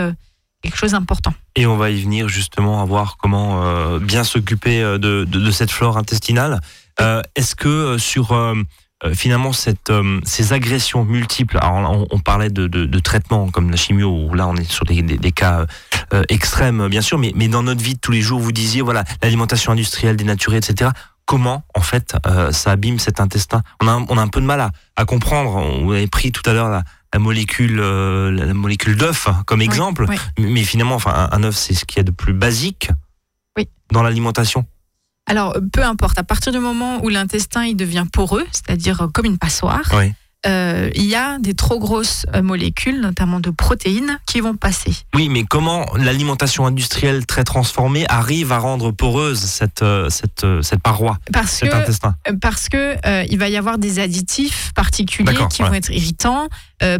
quelque 0.61 0.77
chose 0.77 0.91
d'important. 0.91 1.33
Et 1.55 1.65
on 1.65 1.77
va 1.77 1.89
y 1.89 2.01
venir 2.01 2.27
justement 2.27 2.81
à 2.81 2.85
voir 2.85 3.17
comment 3.17 3.63
euh, 3.63 3.99
bien 3.99 4.23
s'occuper 4.23 4.81
euh, 4.81 4.97
de, 4.97 5.51
cette 5.51 5.71
flore 5.71 5.97
intestinale. 5.97 6.59
Euh, 6.99 7.21
est-ce 7.35 7.55
que 7.55 7.97
sur 7.97 8.35
finalement 9.13 9.51
ces 9.53 10.53
agressions 10.53 11.05
multiples, 11.05 11.59
alors 11.61 12.07
on, 12.09 12.19
parlait 12.19 12.49
de, 12.49 12.65
de, 12.67 12.99
traitement 12.99 13.51
comme 13.51 13.69
la 13.69 13.77
chimio, 13.77 14.09
où 14.09 14.33
là 14.33 14.47
on 14.47 14.55
est 14.55 14.69
sur 14.69 14.85
des, 14.85 15.31
cas 15.31 15.67
extrêmes 16.29 16.87
bien 16.87 17.01
sûr, 17.01 17.19
mais, 17.19 17.47
dans 17.47 17.61
notre 17.61 17.83
vie 17.83 17.93
de 17.93 17.99
tous 17.99 18.11
les 18.11 18.21
jours, 18.21 18.39
vous 18.39 18.51
disiez 18.51 18.81
voilà 18.81 19.03
l'alimentation 19.21 19.71
industrielle, 19.71 20.15
dénaturée, 20.15 20.57
etc 20.57 20.89
comment 21.27 21.63
en 21.75 21.81
fait 21.81 22.15
ça 22.51 22.71
abîme 22.71 22.97
cet 22.97 23.19
intestin? 23.19 23.61
On 23.81 23.87
a, 23.87 24.03
on 24.09 24.17
un 24.17 24.29
peu 24.29 24.41
de 24.41 24.45
mal 24.45 24.71
à, 24.95 25.05
comprendre. 25.05 25.83
Vous 25.83 25.91
avez 25.91 26.07
pris 26.07 26.31
tout 26.31 26.49
à 26.49 26.53
l'heure 26.53 26.69
la, 26.69 26.83
la 27.13 27.19
molécule, 27.19 27.79
euh, 27.79 28.31
la 28.31 28.53
molécule 28.53 28.95
d'œuf 28.95 29.27
comme 29.45 29.61
exemple. 29.61 30.05
Mais 30.39 30.63
finalement, 30.63 30.95
enfin, 30.95 31.29
un, 31.31 31.43
œuf, 31.43 31.55
c'est 31.55 31.73
ce 31.73 31.85
qu'il 31.85 31.97
y 31.97 32.01
a 32.01 32.03
de 32.03 32.11
plus 32.11 32.33
basique 32.33 32.89
dans 33.91 34.03
l'alimentation. 34.03 34.65
Alors, 35.27 35.57
peu 35.73 35.83
importe. 35.83 36.19
À 36.19 36.23
partir 36.23 36.51
du 36.51 36.59
moment 36.59 37.03
où 37.03 37.09
l'intestin 37.09 37.65
il 37.65 37.75
devient 37.75 38.05
poreux, 38.11 38.45
c'est-à-dire 38.51 39.07
comme 39.13 39.25
une 39.25 39.37
passoire, 39.37 39.83
euh, 40.45 40.89
il 40.93 41.05
y 41.05 41.15
a 41.15 41.39
des 41.39 41.55
trop 41.55 41.79
grosses 41.79 42.25
euh, 42.35 42.43
molécules, 42.43 43.01
notamment 43.01 43.39
de 43.39 43.49
protéines, 43.49 44.19
qui 44.27 44.39
vont 44.39 44.55
passer. 44.55 44.95
Oui, 45.15 45.29
mais 45.29 45.43
comment 45.43 45.85
l'alimentation 45.95 46.67
industrielle 46.67 47.25
très 47.25 47.43
transformée 47.43 48.05
arrive 48.07 48.51
à 48.51 48.59
rendre 48.59 48.91
poreuse 48.91 49.39
cette, 49.39 49.81
euh, 49.81 50.09
cette, 50.09 50.45
cette 50.61 50.81
paroi, 50.81 51.17
parce 51.33 51.51
cet 51.51 51.71
que, 51.71 51.75
intestin? 51.75 52.15
Parce 52.39 52.69
que 52.69 52.97
il 53.29 53.37
va 53.39 53.49
y 53.49 53.57
avoir 53.57 53.77
des 53.77 53.99
additifs 53.99 54.71
particuliers 54.73 55.47
qui 55.49 55.63
vont 55.63 55.73
être 55.73 55.91
irritants, 55.91 56.47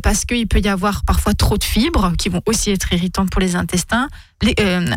parce 0.01 0.25
qu'il 0.25 0.47
peut 0.47 0.59
y 0.59 0.67
avoir 0.67 1.03
parfois 1.05 1.33
trop 1.33 1.57
de 1.57 1.63
fibres 1.63 2.13
qui 2.17 2.29
vont 2.29 2.41
aussi 2.45 2.71
être 2.71 2.91
irritantes 2.93 3.29
pour 3.29 3.41
les 3.41 3.55
intestins. 3.55 4.07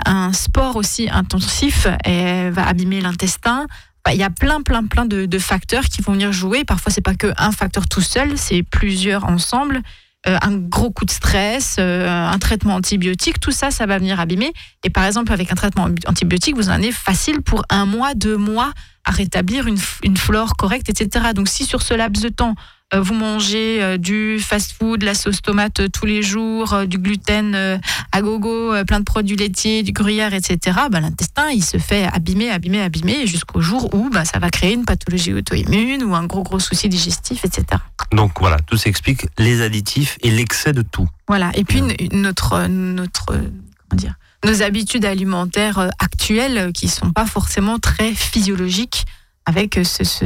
un 0.06 0.32
sport 0.32 0.76
aussi 0.76 1.09
intensif 1.11 1.87
va 1.87 2.66
abîmer 2.66 3.00
l'intestin. 3.00 3.66
Bah, 4.04 4.14
il 4.14 4.19
y 4.19 4.23
a 4.23 4.30
plein, 4.30 4.62
plein, 4.62 4.87
plein 4.87 5.04
de, 5.04 5.38
facteurs 5.38 5.85
qui 5.85 6.02
vont 6.02 6.12
venir 6.12 6.33
jouer. 6.33 6.64
Parfois, 6.64 6.92
c'est 6.92 7.00
pas 7.00 7.14
que 7.14 7.33
un 7.37 7.52
facteur 7.52 7.88
tout 7.88 8.00
seul, 8.00 8.37
c'est 8.37 8.62
plusieurs 8.62 9.25
ensemble. 9.25 9.83
Euh, 10.26 10.37
un 10.42 10.54
gros 10.54 10.90
coup 10.90 11.07
de 11.07 11.11
stress, 11.11 11.76
euh, 11.78 12.07
un 12.07 12.38
traitement 12.38 12.75
antibiotique, 12.75 13.40
tout 13.40 13.52
ça, 13.52 13.71
ça 13.71 13.87
va 13.87 13.99
venir 13.99 14.21
abîmer. 14.21 14.52
Et 14.85 14.90
par 14.90 15.04
exemple, 15.04 15.33
avec 15.33 15.50
un 15.50 15.54
traitement 15.54 15.88
antibiotique, 16.07 16.57
vous 16.57 16.69
en 16.69 16.73
avez 16.73 16.92
facile 16.92 17.40
pour 17.40 17.64
un 17.71 17.87
mois, 17.87 18.14
deux 18.14 18.37
mois 18.37 18.73
à 19.04 19.12
rétablir 19.12 19.66
une, 19.66 19.78
une 20.02 20.19
flore 20.19 20.57
correcte, 20.57 20.90
etc. 20.90 21.28
Donc, 21.35 21.49
si 21.49 21.64
sur 21.64 21.80
ce 21.80 21.95
laps 21.95 22.23
de 22.23 22.28
temps, 22.28 22.54
vous 22.99 23.14
mangez 23.14 23.82
euh, 23.82 23.97
du 23.97 24.38
fast-food, 24.40 25.02
la 25.02 25.14
sauce 25.14 25.42
tomate 25.42 25.80
euh, 25.80 25.88
tous 25.88 26.06
les 26.06 26.23
jours, 26.23 26.87
du 26.87 26.99
gluten 26.99 27.80
à 28.12 28.23
gogo, 28.23 28.73
plein 28.85 29.00
de 29.00 29.04
produits 29.04 29.37
laitiers, 29.37 29.82
du 29.82 29.92
gruyère, 29.92 30.35
etc., 30.35 30.76
bah, 30.90 31.00
l'intestin, 31.00 31.50
il 31.50 31.64
se 31.64 31.78
fait 31.78 32.04
abîmer, 32.04 32.50
abîmer, 32.50 32.80
abîmer, 32.80 33.26
jusqu'au 33.26 33.61
jour 33.61 33.94
où 33.94 34.11
bah, 34.11 34.25
ça 34.25 34.38
va 34.38 34.50
créer 34.50 34.75
une 34.75 34.85
pathologie 34.85 35.32
auto-immune 35.32 36.02
ou 36.04 36.14
un 36.14 36.25
gros, 36.25 36.42
gros 36.42 36.59
souci 36.59 36.88
digestif, 36.88 37.44
etc. 37.44 37.64
Donc 38.12 38.40
voilà, 38.40 38.59
tout 38.66 38.76
s'explique, 38.76 39.26
les 39.38 39.62
additifs 39.62 40.18
et 40.23 40.30
l'excès 40.30 40.73
de 40.73 40.82
tout. 40.82 41.09
Voilà, 41.28 41.50
et 41.54 41.64
puis 41.64 41.82
notre, 42.12 42.66
notre, 42.66 43.26
comment 43.26 43.97
dire, 44.00 44.14
nos 44.44 44.62
habitudes 44.62 45.04
alimentaires 45.04 45.90
actuelles 45.99 46.73
qui 46.73 46.88
sont 46.88 47.12
pas 47.12 47.26
forcément 47.26 47.78
très 47.78 48.14
physiologiques 48.14 49.04
avec 49.47 49.78
ce, 49.85 50.04
ce 50.04 50.25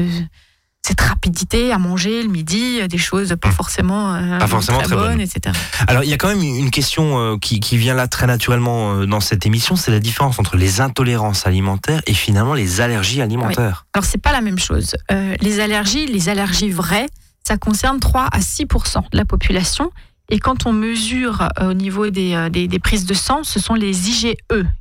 cette 0.87 1.01
rapidité 1.01 1.73
à 1.73 1.79
manger 1.79 2.23
le 2.23 2.29
midi, 2.29 2.87
des 2.87 2.99
choses 2.99 3.35
pas 3.41 3.51
forcément, 3.51 4.15
euh, 4.15 4.39
pas 4.39 4.47
forcément 4.47 4.81
très, 4.81 4.95
bonnes, 4.95 5.21
etc. 5.21 5.57
Alors 5.89 6.05
il 6.05 6.11
y 6.11 6.13
a 6.13 6.19
quand 6.19 6.29
même 6.29 6.43
une 6.43 6.71
question 6.71 7.19
euh, 7.19 7.39
qui, 7.39 7.59
qui, 7.59 7.79
vient 7.79 7.95
là 7.95 8.07
très 8.07 8.27
naturellement 8.27 8.93
euh, 8.93 9.07
dans 9.07 9.21
cette 9.21 9.47
émission, 9.47 9.77
c'est 9.77 9.91
la 9.91 9.99
différence 9.99 10.39
entre 10.39 10.59
les 10.59 10.83
intolérances 10.83 11.47
alimentaires 11.47 12.03
et 12.07 12.13
finalement 12.13 12.53
les 12.53 12.83
allergies 12.83 13.23
alimentaires. 13.23 13.87
Alors 13.95 14.05
c'est 14.05 14.21
pas 14.21 14.33
la 14.33 14.43
même 14.43 14.59
chose. 14.59 14.95
les 15.41 15.61
allergies, 15.61 16.05
les 16.07 16.29
allergies 16.29 16.71
vraies, 16.71 17.07
ça 17.49 17.57
concerne 17.57 17.99
3 17.99 18.29
à 18.31 18.41
6% 18.41 19.11
de 19.11 19.17
la 19.17 19.25
population 19.25 19.91
et 20.31 20.39
quand 20.39 20.67
on 20.67 20.73
mesure 20.73 21.49
euh, 21.61 21.71
au 21.71 21.75
niveau 21.75 22.07
euh, 22.07 22.49
des, 22.49 22.67
des, 22.67 22.79
prises 22.79 23.05
de 23.05 23.13
sang, 23.13 23.45
ce 23.45 23.61
sont 23.61 23.75
les 23.75 24.09
IgE 24.09 24.35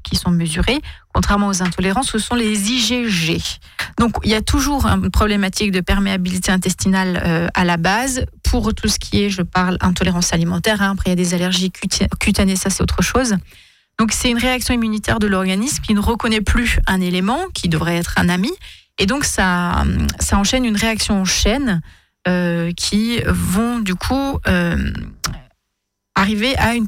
qui 0.04 0.16
sont 0.16 0.32
mesurés, 0.32 0.80
contrairement 1.14 1.48
aux 1.48 1.62
intolérances, 1.62 2.10
ce 2.10 2.18
sont 2.18 2.36
les 2.36 2.72
IgG. 2.72 3.42
Donc 3.98 4.16
il 4.24 4.32
y 4.32 4.36
a 4.36 4.42
toujours 4.42 4.86
une 4.86 5.12
problématique 5.12 5.72
de 5.72 5.82
perméabilité 5.82 6.52
intestinale 6.52 7.22
euh, 7.26 7.48
à 7.56 7.66
la 7.66 7.76
base 7.76 8.26
pour 8.44 8.74
tout 8.74 8.88
ce 8.88 9.00
qui 9.00 9.24
est, 9.24 9.30
je 9.30 9.42
parle, 9.42 9.78
intolérance 9.82 10.34
alimentaire. 10.34 10.82
Hein. 10.82 10.92
Après, 10.92 11.10
il 11.10 11.12
y 11.12 11.14
a 11.14 11.18
des 11.18 11.34
allergies 11.34 11.72
cutanées, 12.20 12.56
ça 12.56 12.70
c'est 12.70 12.82
autre 12.82 13.02
chose. 13.02 13.36
Donc 14.00 14.14
c'est 14.14 14.32
une 14.32 14.38
réaction 14.38 14.74
immunitaire 14.74 15.20
de 15.20 15.28
l'organisme 15.28 15.84
qui 15.84 15.94
ne 15.94 16.00
reconnaît 16.00 16.42
plus 16.42 16.80
un 16.88 17.02
élément 17.02 17.40
qui 17.54 17.68
devrait 17.68 17.98
être 17.98 18.14
un 18.18 18.30
ami. 18.30 18.52
Et 18.98 19.08
donc 19.08 19.26
ça, 19.26 19.84
ça 20.20 20.38
enchaîne 20.38 20.64
une 20.64 20.78
réaction 20.78 21.22
en 21.22 21.26
chaîne 21.26 21.82
qui 22.74 23.22
vont 23.27 23.80
du 23.80 23.96
coup 23.96 24.39
euh, 24.48 24.94
arriver 26.15 26.56
à 26.58 26.75
une, 26.75 26.88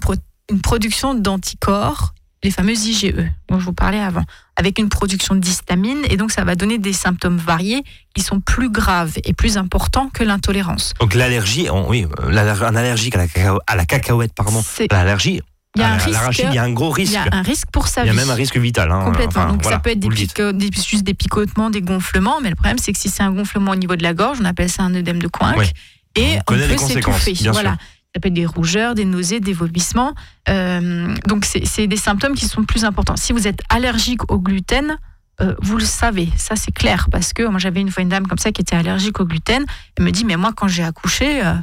une 0.50 0.62
production 0.62 1.14
d'anticorps, 1.14 2.14
les 2.44 2.52
fameuses 2.52 2.86
IgE 2.86 3.14
dont 3.50 3.60
je 3.60 3.66
vous 3.66 3.74
parlais 3.74 4.00
avant, 4.00 4.24
avec 4.56 4.80
une 4.80 4.90
production 4.90 5.36
d'histamine 5.36 6.04
et 6.10 6.18
donc 6.18 6.32
ça 6.32 6.44
va 6.44 6.56
donner 6.56 6.78
des 6.78 6.94
symptômes 6.94 7.38
variés 7.38 7.84
qui 8.14 8.22
sont 8.22 8.40
plus 8.40 8.70
graves 8.70 9.14
et 9.24 9.34
plus 9.34 9.58
importants 9.58 10.10
que 10.10 10.24
l'intolérance. 10.24 10.94
Donc 11.00 11.16
l'allergie, 11.16 11.68
oui, 11.88 12.06
un 12.20 12.76
allergique 12.76 13.16
à 13.16 13.26
la, 13.26 13.58
à 13.68 13.76
la 13.76 13.86
cacahuète, 13.86 14.34
pardon, 14.34 14.64
l'allergie, 14.92 15.42
il 15.76 15.82
y 15.82 15.84
a 15.84 15.94
un 15.94 15.98
risque. 15.98 16.44
Il 16.44 16.54
y 16.54 16.58
a 16.58 16.64
un 16.64 16.72
gros 16.72 16.90
risque. 16.90 17.14
Il 17.14 17.16
y 17.16 17.18
a 17.18 17.28
un 17.32 17.42
risque 17.42 17.68
pour 17.72 17.88
sa 17.88 18.02
vie. 18.02 18.10
Il 18.10 18.16
y 18.16 18.18
a 18.18 18.20
même 18.20 18.30
un 18.30 18.36
risque 18.36 18.58
vital. 18.58 18.92
Hein, 18.92 19.02
Complètement. 19.04 19.48
Donc 19.48 19.64
ça 19.64 19.80
peut 19.80 19.92
être 19.92 20.00
des, 20.00 20.70
juste 20.72 21.04
des 21.04 21.14
picotements, 21.14 21.70
des 21.70 21.82
gonflements, 21.82 22.40
mais 22.42 22.50
le 22.50 22.56
problème 22.56 22.78
c'est 22.78 22.94
que 22.94 23.00
si 23.00 23.10
c'est 23.10 23.24
un 23.24 23.32
gonflement 23.32 23.72
au 23.72 23.76
niveau 23.76 23.96
de 23.96 24.04
la 24.04 24.14
gorge, 24.14 24.40
on 24.42 24.46
appelle 24.46 24.70
ça 24.70 24.84
un 24.84 24.94
œdème 24.96 25.22
de 25.22 25.28
coinque. 25.28 25.72
Et 26.16 26.38
on, 26.48 26.54
peut 26.54 26.78
s'étouffer. 26.78 27.34
Voilà. 27.52 27.72
ça 27.72 28.22
peut 28.22 28.30
être 28.30 28.34
des 28.34 28.46
rougeurs, 28.46 28.96
des 28.96 29.04
nausées, 29.04 29.42
des 29.42 29.52
vomissements. 29.52 30.14
Euh, 30.48 31.14
donc, 31.28 31.46
c'est 31.46 31.88
des 31.88 31.98
symptômes 31.98 32.36
qui 32.36 32.46
sont 32.46 32.64
plus 32.64 32.86
importants. 32.86 33.18
Si 33.18 33.34
vous 33.34 33.48
êtes 33.48 33.60
allergique 33.70 34.32
au 34.32 34.40
gluten, 34.40 34.98
euh, 35.42 35.54
vous 35.62 35.78
le 35.78 35.84
savez, 35.84 36.30
ça 36.38 36.56
c'est 36.56 36.72
clair, 36.74 37.08
parce 37.12 37.34
que 37.34 37.44
moi 37.44 37.60
j'avais 37.60 37.82
une 37.82 37.92
fois 37.92 38.04
une 38.04 38.10
dame 38.10 38.26
comme 38.26 38.38
ça 38.38 38.54
qui 38.54 38.62
était 38.62 38.78
allergique 38.78 39.20
au 39.20 39.26
gluten, 39.26 39.66
elle 39.98 40.06
me 40.06 40.12
dit 40.12 40.24
mais 40.24 40.38
moi 40.38 40.54
quand 40.56 40.70
j'ai 40.70 40.84
accouché, 40.84 41.46
euh, 41.46 41.56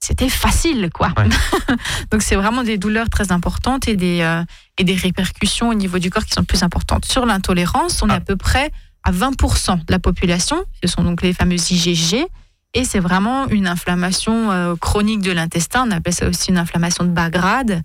c'était 0.00 0.28
facile 0.28 0.90
quoi. 0.92 1.12
Donc 2.10 2.22
c'est 2.22 2.36
vraiment 2.36 2.62
des 2.62 2.78
douleurs 2.78 3.08
très 3.10 3.32
importantes 3.32 3.86
et 3.86 3.96
des, 3.96 4.42
et 4.78 4.84
des 4.84 4.94
répercussions 4.94 5.68
au 5.68 5.74
niveau 5.74 5.98
du 5.98 6.10
corps 6.10 6.24
qui 6.24 6.32
sont 6.32 6.44
plus 6.44 6.62
importantes. 6.62 7.04
Sur 7.04 7.26
l'intolérance, 7.26 8.02
on 8.02 8.08
est 8.08 8.12
ah. 8.12 8.16
à 8.16 8.20
peu 8.20 8.36
près 8.36 8.72
à 9.04 9.12
20% 9.12 9.78
de 9.78 9.92
la 9.92 9.98
population, 9.98 10.62
ce 10.82 10.88
sont 10.88 11.02
donc 11.02 11.22
les 11.22 11.32
fameuses 11.32 11.70
IgG, 11.70 12.26
et 12.74 12.84
c'est 12.84 13.00
vraiment 13.00 13.48
une 13.48 13.66
inflammation 13.66 14.50
euh, 14.50 14.76
chronique 14.76 15.22
de 15.22 15.32
l'intestin. 15.32 15.86
On 15.88 15.90
appelle 15.90 16.14
ça 16.14 16.28
aussi 16.28 16.50
une 16.50 16.58
inflammation 16.58 17.04
de 17.04 17.10
bas 17.10 17.30
grade, 17.30 17.82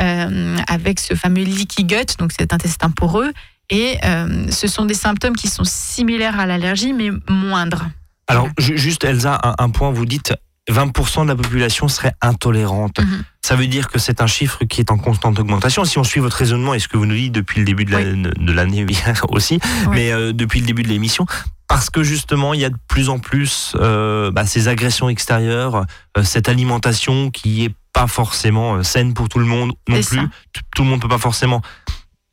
euh, 0.00 0.56
avec 0.68 1.00
ce 1.00 1.14
fameux 1.14 1.42
leaky 1.42 1.84
gut, 1.84 2.16
donc 2.18 2.32
cet 2.32 2.52
intestin 2.52 2.90
poreux. 2.90 3.32
Et 3.70 3.98
euh, 4.04 4.50
ce 4.50 4.68
sont 4.68 4.84
des 4.84 4.94
symptômes 4.94 5.36
qui 5.36 5.48
sont 5.48 5.64
similaires 5.64 6.38
à 6.38 6.46
l'allergie, 6.46 6.92
mais 6.92 7.10
moindres. 7.28 7.86
Alors, 8.28 8.48
juste 8.58 9.04
Elsa, 9.04 9.40
un, 9.58 9.70
point, 9.70 9.90
vous 9.90 10.06
dites 10.06 10.34
20% 10.72 11.24
de 11.24 11.28
la 11.28 11.36
population 11.36 11.88
serait 11.88 12.14
intolérante. 12.20 13.00
Mhm. 13.00 13.24
Ça 13.42 13.56
veut 13.56 13.66
dire 13.66 13.88
que 13.88 13.98
c'est 13.98 14.20
un 14.20 14.26
chiffre 14.26 14.64
qui 14.64 14.80
est 14.80 14.90
en 14.90 14.98
constante 14.98 15.38
augmentation. 15.38 15.84
Si 15.84 15.98
on 15.98 16.04
suit 16.04 16.20
votre 16.20 16.36
raisonnement 16.36 16.74
et 16.74 16.78
ce 16.78 16.88
que 16.88 16.96
vous 16.96 17.06
nous 17.06 17.14
dites 17.14 17.32
depuis 17.32 17.60
le 17.60 17.64
début 17.64 17.84
de 17.84 18.52
l'année 18.52 18.86
aussi, 19.30 19.58
mais 19.90 20.10
depuis 20.32 20.60
le 20.60 20.66
début 20.66 20.82
de 20.82 20.88
l'émission, 20.88 21.26
parce 21.68 21.90
que 21.90 22.02
justement 22.02 22.54
il 22.54 22.60
y 22.60 22.64
a 22.64 22.70
de 22.70 22.76
plus 22.88 23.10
en 23.10 23.18
plus 23.18 23.74
euh, 23.78 24.32
bah, 24.32 24.46
ces 24.46 24.66
agressions 24.66 25.08
extérieures, 25.08 25.84
euh, 26.16 26.24
cette 26.24 26.48
alimentation 26.48 27.30
qui 27.30 27.66
est 27.66 27.74
pas 27.92 28.06
forcément 28.06 28.76
euh, 28.76 28.82
saine 28.82 29.14
pour 29.14 29.28
tout 29.28 29.38
le 29.38 29.44
monde 29.44 29.72
non 29.86 30.00
plus. 30.02 30.20
Tout 30.74 30.82
le 30.82 30.88
monde 30.88 31.00
peut 31.00 31.08
pas 31.08 31.18
forcément 31.18 31.62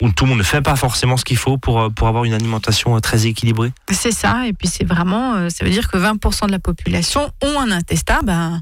ou 0.02 0.12
tout 0.12 0.26
le 0.26 0.32
monde 0.32 0.40
ne 0.40 0.44
fait 0.44 0.62
pas 0.62 0.76
forcément 0.76 1.18
ce 1.18 1.24
qu'il 1.24 1.38
faut 1.38 1.58
pour, 1.58 1.92
pour 1.94 2.08
avoir 2.08 2.26
une 2.26 2.34
alimentation 2.34 3.00
très 3.00 3.28
équilibrée. 3.28 3.72
C'est 3.92 4.12
ça, 4.12 4.46
et 4.48 4.54
puis 4.54 4.68
c'est 4.68 4.84
vraiment, 4.84 5.50
ça 5.50 5.64
veut 5.64 5.72
dire 5.72 5.90
que 5.90 5.98
20% 5.98 6.48
de 6.48 6.52
la 6.52 6.60
population 6.60 7.32
ont 7.42 7.60
un 7.60 7.72
intestin 7.72 8.20
ben, 8.24 8.62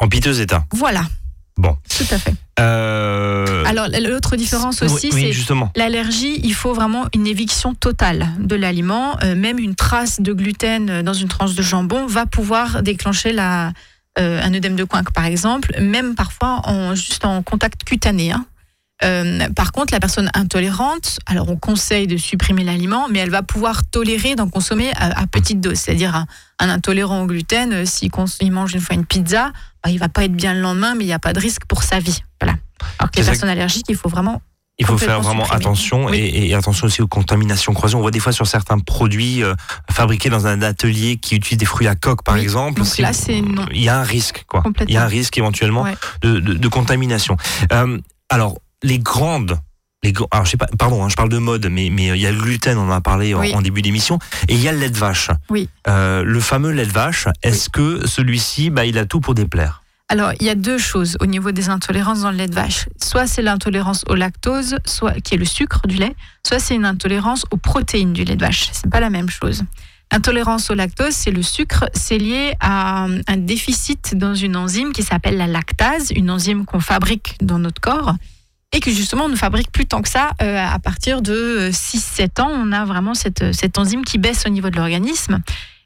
en 0.00 0.08
piteux 0.08 0.40
état. 0.40 0.64
Voilà. 0.72 1.04
Bon. 1.56 1.76
Tout 1.88 2.04
à 2.10 2.18
fait. 2.18 2.34
Euh... 2.58 3.64
Alors, 3.64 3.86
l'autre 3.88 4.36
différence 4.36 4.82
aussi, 4.82 5.10
c'est 5.12 5.32
l'allergie. 5.76 6.40
Il 6.42 6.54
faut 6.54 6.74
vraiment 6.74 7.06
une 7.14 7.26
éviction 7.26 7.74
totale 7.74 8.28
de 8.38 8.56
l'aliment. 8.56 9.16
Euh, 9.22 9.36
même 9.36 9.58
une 9.58 9.74
trace 9.74 10.20
de 10.20 10.32
gluten 10.32 11.02
dans 11.02 11.12
une 11.12 11.28
tranche 11.28 11.54
de 11.54 11.62
jambon 11.62 12.06
va 12.06 12.26
pouvoir 12.26 12.82
déclencher 12.82 13.32
la, 13.32 13.72
euh, 14.18 14.40
un 14.42 14.52
œdème 14.52 14.74
de 14.74 14.84
coinque, 14.84 15.12
par 15.12 15.26
exemple, 15.26 15.74
même 15.80 16.14
parfois 16.16 16.60
en, 16.64 16.94
juste 16.94 17.24
en 17.24 17.42
contact 17.42 17.84
cutané. 17.84 18.32
Hein. 18.32 18.46
Euh, 19.04 19.48
par 19.50 19.72
contre, 19.72 19.92
la 19.92 20.00
personne 20.00 20.30
intolérante, 20.34 21.18
alors 21.26 21.48
on 21.50 21.56
conseille 21.56 22.06
de 22.06 22.16
supprimer 22.16 22.64
l'aliment, 22.64 23.08
mais 23.10 23.18
elle 23.18 23.30
va 23.30 23.42
pouvoir 23.42 23.84
tolérer 23.84 24.34
d'en 24.34 24.48
consommer 24.48 24.90
à, 24.96 25.26
petite 25.26 25.60
dose. 25.60 25.76
C'est-à-dire 25.76 26.14
un, 26.14 26.68
intolérant 26.68 27.22
au 27.22 27.26
gluten, 27.26 27.72
euh, 27.72 27.84
s'il 27.84 28.10
mange 28.52 28.74
une 28.74 28.80
fois 28.80 28.94
une 28.94 29.04
pizza, 29.04 29.52
bah, 29.82 29.90
il 29.90 29.98
va 29.98 30.08
pas 30.08 30.24
être 30.24 30.32
bien 30.32 30.54
le 30.54 30.60
lendemain, 30.60 30.94
mais 30.94 31.04
il 31.04 31.08
n'y 31.08 31.12
a 31.12 31.18
pas 31.18 31.32
de 31.32 31.40
risque 31.40 31.64
pour 31.66 31.82
sa 31.82 31.98
vie. 31.98 32.22
Voilà. 32.40 32.56
Alors 32.98 33.10
que 33.10 33.18
les 33.18 33.26
personnes 33.26 33.48
allergiques, 33.48 33.86
il 33.88 33.96
faut 33.96 34.08
vraiment 34.08 34.40
il 34.78 34.86
faut 34.86 34.98
faire 34.98 35.20
vraiment 35.20 35.44
attention 35.50 36.12
et, 36.12 36.52
attention 36.52 36.86
aussi 36.86 37.00
aux 37.00 37.06
contaminations 37.06 37.72
croisées. 37.74 37.94
On 37.94 38.00
voit 38.00 38.10
des 38.10 38.18
fois 38.18 38.32
sur 38.32 38.46
certains 38.46 38.80
produits 38.80 39.42
euh, 39.42 39.54
fabriqués 39.88 40.30
dans 40.30 40.48
un 40.48 40.62
atelier 40.62 41.16
qui 41.16 41.36
utilisent 41.36 41.58
des 41.58 41.64
fruits 41.64 41.86
à 41.86 41.94
coque, 41.94 42.24
par 42.24 42.36
exemple. 42.36 42.80
Donc 42.80 42.98
là, 42.98 43.12
c'est 43.12 43.40
Il 43.70 43.82
y 43.82 43.88
a 43.88 44.00
un 44.00 44.02
risque, 44.02 44.44
quoi. 44.48 44.64
Il 44.88 44.92
y 44.92 44.96
a 44.96 45.04
un 45.04 45.08
risque 45.08 45.38
éventuellement 45.38 45.86
de, 46.22 46.68
contamination. 46.68 47.36
alors, 48.30 48.58
les 48.84 48.98
grandes 48.98 49.58
les, 50.04 50.12
alors 50.30 50.44
je 50.44 50.50
sais 50.50 50.56
pas, 50.56 50.68
pardon, 50.78 51.02
hein, 51.02 51.08
je 51.08 51.16
parle 51.16 51.30
de 51.30 51.38
mode, 51.38 51.66
mais 51.70 51.88
mais 51.90 52.08
il 52.08 52.18
y 52.18 52.26
a 52.26 52.30
le 52.30 52.38
gluten, 52.38 52.76
on 52.78 52.88
en 52.88 52.90
a 52.90 53.00
parlé 53.00 53.34
en, 53.34 53.62
début 53.62 53.82
d'émission, 53.82 54.18
et 54.48 54.54
il 54.54 54.60
y 54.60 54.68
a 54.68 54.72
le 54.72 54.78
lait 54.78 54.90
de 54.90 54.98
vache. 54.98 55.30
Oui. 55.50 55.68
Euh, 55.88 56.22
le 56.22 56.40
fameux 56.40 56.70
lait 56.70 56.86
de 56.86 56.92
vache. 56.92 57.26
Est-ce 57.42 57.70
que 57.70 58.06
celui-ci, 58.06 58.70
bah, 58.70 58.84
il 58.84 58.98
a 58.98 59.06
tout 59.06 59.20
pour 59.20 59.34
déplaire? 59.34 59.82
Alors, 60.10 60.32
il 60.38 60.46
y 60.46 60.50
a 60.50 60.54
deux 60.54 60.76
choses 60.76 61.16
au 61.20 61.26
niveau 61.26 61.50
des 61.50 61.70
intolérances 61.70 62.20
dans 62.20 62.30
le 62.30 62.36
lait 62.36 62.46
de 62.46 62.54
vache. 62.54 62.86
Soit 63.02 63.26
c'est 63.26 63.40
l'intolérance 63.40 64.04
au 64.06 64.14
lactose, 64.14 64.76
soit 64.84 65.14
qui 65.20 65.34
est 65.34 65.38
le 65.38 65.46
sucre 65.46 65.80
du 65.86 65.96
lait, 65.96 66.14
soit 66.46 66.58
c'est 66.58 66.74
une 66.74 66.84
intolérance 66.84 67.46
aux 67.50 67.56
protéines 67.56 68.12
du 68.12 68.24
lait 68.24 68.36
de 68.36 68.44
vache. 68.44 68.68
C'est 68.72 68.90
pas 68.90 69.00
la 69.00 69.08
même 69.08 69.30
chose. 69.30 69.64
Intolérance 70.10 70.70
au 70.70 70.74
lactose, 70.74 71.14
c'est 71.14 71.30
le 71.30 71.42
sucre, 71.42 71.86
c'est 71.94 72.18
lié 72.18 72.52
à 72.60 73.06
un 73.26 73.36
déficit 73.38 74.14
dans 74.14 74.34
une 74.34 74.56
enzyme 74.56 74.92
qui 74.92 75.02
s'appelle 75.02 75.38
la 75.38 75.46
lactase, 75.46 76.10
une 76.14 76.30
enzyme 76.30 76.66
qu'on 76.66 76.80
fabrique 76.80 77.36
dans 77.40 77.58
notre 77.58 77.80
corps 77.80 78.14
et 78.74 78.80
que 78.80 78.90
justement 78.90 79.24
on 79.26 79.28
ne 79.28 79.36
fabrique 79.36 79.70
plus 79.70 79.86
tant 79.86 80.02
que 80.02 80.08
ça. 80.08 80.32
Euh, 80.42 80.58
à 80.58 80.78
partir 80.78 81.22
de 81.22 81.70
6-7 81.70 82.40
euh, 82.40 82.42
ans, 82.42 82.50
on 82.50 82.72
a 82.72 82.84
vraiment 82.84 83.14
cette, 83.14 83.54
cette 83.54 83.78
enzyme 83.78 84.04
qui 84.04 84.18
baisse 84.18 84.44
au 84.46 84.50
niveau 84.50 84.68
de 84.68 84.76
l'organisme. 84.76 85.40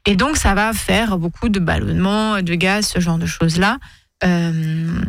Et 0.05 0.15
donc 0.15 0.37
ça 0.37 0.55
va 0.55 0.73
faire 0.73 1.17
beaucoup 1.17 1.49
de 1.49 1.59
ballonnements, 1.59 2.41
de 2.41 2.55
gaz, 2.55 2.87
ce 2.87 2.99
genre 2.99 3.19
de 3.19 3.27
choses-là. 3.27 3.77
Euh, 4.23 5.01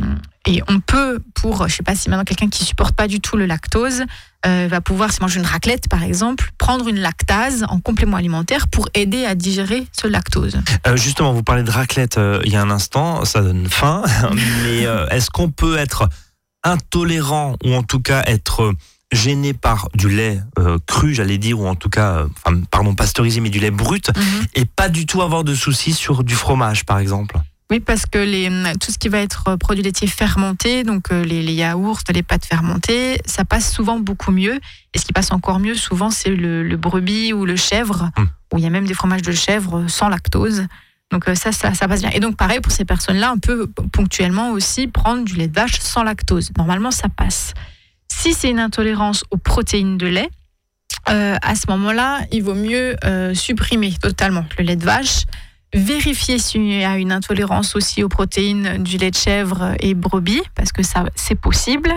et 0.47 0.63
on 0.69 0.79
peut, 0.81 1.21
pour, 1.35 1.69
je 1.69 1.75
sais 1.75 1.83
pas 1.83 1.95
si 1.95 2.11
maintenant 2.11 2.25
quelqu'un 2.25 2.49
qui 2.49 2.65
supporte 2.65 2.95
pas 2.95 3.09
du 3.09 3.21
tout 3.21 3.37
le 3.37 3.47
lactose, 3.47 4.05
va 4.45 4.81
pouvoir, 4.81 5.13
si 5.13 5.21
mange 5.21 5.37
une 5.37 5.45
raclette 5.45 5.87
par 5.89 6.03
exemple, 6.03 6.51
prendre 6.57 6.89
une 6.89 6.99
lactase 6.99 7.67
en 7.69 7.79
complément 7.79 8.17
alimentaire 8.17 8.69
pour 8.69 8.89
aider 8.95 9.27
à 9.27 9.35
digérer 9.35 9.87
ce 9.93 10.07
lactose. 10.07 10.59
justement, 10.95 11.35
vous 11.35 11.43
parlez 11.43 11.63
de 11.63 11.71
raclette 11.71 12.19
il 12.45 12.51
y 12.51 12.57
a 12.57 12.63
un 12.63 12.71
instant, 12.71 13.25
ça 13.27 13.43
donne 13.43 13.69
faim, 13.69 14.03
mais 14.63 14.87
est-ce 15.11 15.31
qu'on 15.31 15.51
peut 15.51 15.77
être 15.77 16.09
intolérant 16.63 17.57
ou 17.65 17.75
en 17.75 17.83
tout 17.83 18.01
cas 18.01 18.23
être 18.27 18.75
gêné 19.13 19.53
par 19.53 19.89
du 19.95 20.09
lait 20.09 20.41
euh, 20.59 20.79
cru, 20.87 21.15
j'allais 21.15 21.39
dire, 21.39 21.61
ou 21.61 21.67
en 21.67 21.75
tout 21.75 21.89
cas, 21.89 22.27
euh, 22.47 22.57
pardon, 22.71 22.95
pasteurisé, 22.95 23.41
mais 23.41 23.51
du 23.51 23.59
lait 23.59 23.71
brut, 23.71 24.11
mhm. 24.17 24.47
et 24.55 24.65
pas 24.65 24.89
du 24.89 25.07
tout 25.07 25.23
avoir 25.23 25.45
de 25.45 25.55
soucis 25.55 25.93
sur 25.93 26.23
du 26.23 26.35
fromage, 26.35 26.85
par 26.85 26.99
exemple. 26.99 27.37
Oui, 27.71 27.79
parce 27.79 28.05
que 28.05 28.19
les, 28.19 28.49
tout 28.81 28.91
ce 28.91 28.99
qui 28.99 29.09
va 29.09 29.19
être 29.19 29.49
euh, 29.49 29.57
produit 29.57 29.83
laitier 29.83 30.09
fermenté, 30.09 30.83
donc 30.83 31.11
les, 31.11 31.43
yaourts, 31.53 32.01
les 32.13 32.23
pâtes 32.23 32.45
fermentées, 32.45 33.21
ça 33.27 33.45
passe 33.45 33.73
souvent 33.73 33.99
beaucoup 33.99 34.33
mieux. 34.33 34.61
Et 34.95 34.99
ce 34.99 35.05
qui 35.05 35.13
passe 35.13 35.33
encore 35.33 35.61
mieux, 35.61 35.75
souvent, 35.75 36.11
c'est 36.11 36.31
le, 36.31 36.77
brebis 36.77 37.33
ou 37.33 37.45
le 37.45 37.57
chèvre, 37.57 38.11
hum. 38.17 38.29
où 38.53 38.59
il 38.59 38.65
y 38.65 38.67
a 38.67 38.71
même 38.71 38.87
des 38.87 38.95
fromages 38.95 39.23
de 39.23 39.33
chèvre 39.33 39.89
sans 39.89 40.09
lactose. 40.09 40.67
Donc 41.11 41.29
euh, 41.29 41.35
ça, 41.35 41.53
ça, 41.53 41.89
passe 41.89 42.01
bien. 42.01 42.11
Et 42.11 42.21
donc 42.21 42.37
pareil 42.37 42.61
pour 42.61 42.73
ces 42.73 42.85
personnes-là, 42.85 43.33
on 43.35 43.39
peut 43.39 43.69
ponctuellement 43.93 44.53
aussi 44.53 44.87
prendre 44.87 45.25
du 45.25 45.35
lait 45.35 45.49
de 45.49 45.55
vache 45.55 45.81
sans 45.81 46.03
lactose. 46.03 46.51
Normalement, 46.57 46.91
ça 46.91 47.09
passe. 47.09 47.55
Si 48.09 48.33
c'est 48.33 48.51
une 48.51 48.61
intolérance 48.61 49.25
aux 49.31 49.37
protéines 49.37 49.99
de 49.99 50.07
lait, 50.07 50.31
euh, 51.09 51.37
à 51.43 51.55
ce 51.55 51.67
moment-là, 51.69 52.21
il 52.31 52.43
vaut 52.43 52.55
mieux 52.55 52.97
euh, 53.05 53.35
supprimer 53.35 53.93
totalement 54.01 54.45
le 54.59 54.65
lait 54.65 54.77
de 54.77 54.85
vache. 54.85 55.25
Vérifier 55.73 56.39
s'il 56.39 56.67
y 56.67 56.85
a 56.85 56.97
une 56.97 57.13
intolérance 57.13 57.77
aussi 57.77 58.03
aux 58.03 58.09
protéines 58.09 58.83
du 58.83 58.97
lait 58.97 59.13
de 59.13 59.17
chèvre 59.17 59.77
et 59.79 59.95
brebis, 59.95 60.43
parce 60.57 60.73
que 60.73 60.83
ça, 60.83 61.05
c'est 61.15 61.37
possible. 61.37 61.93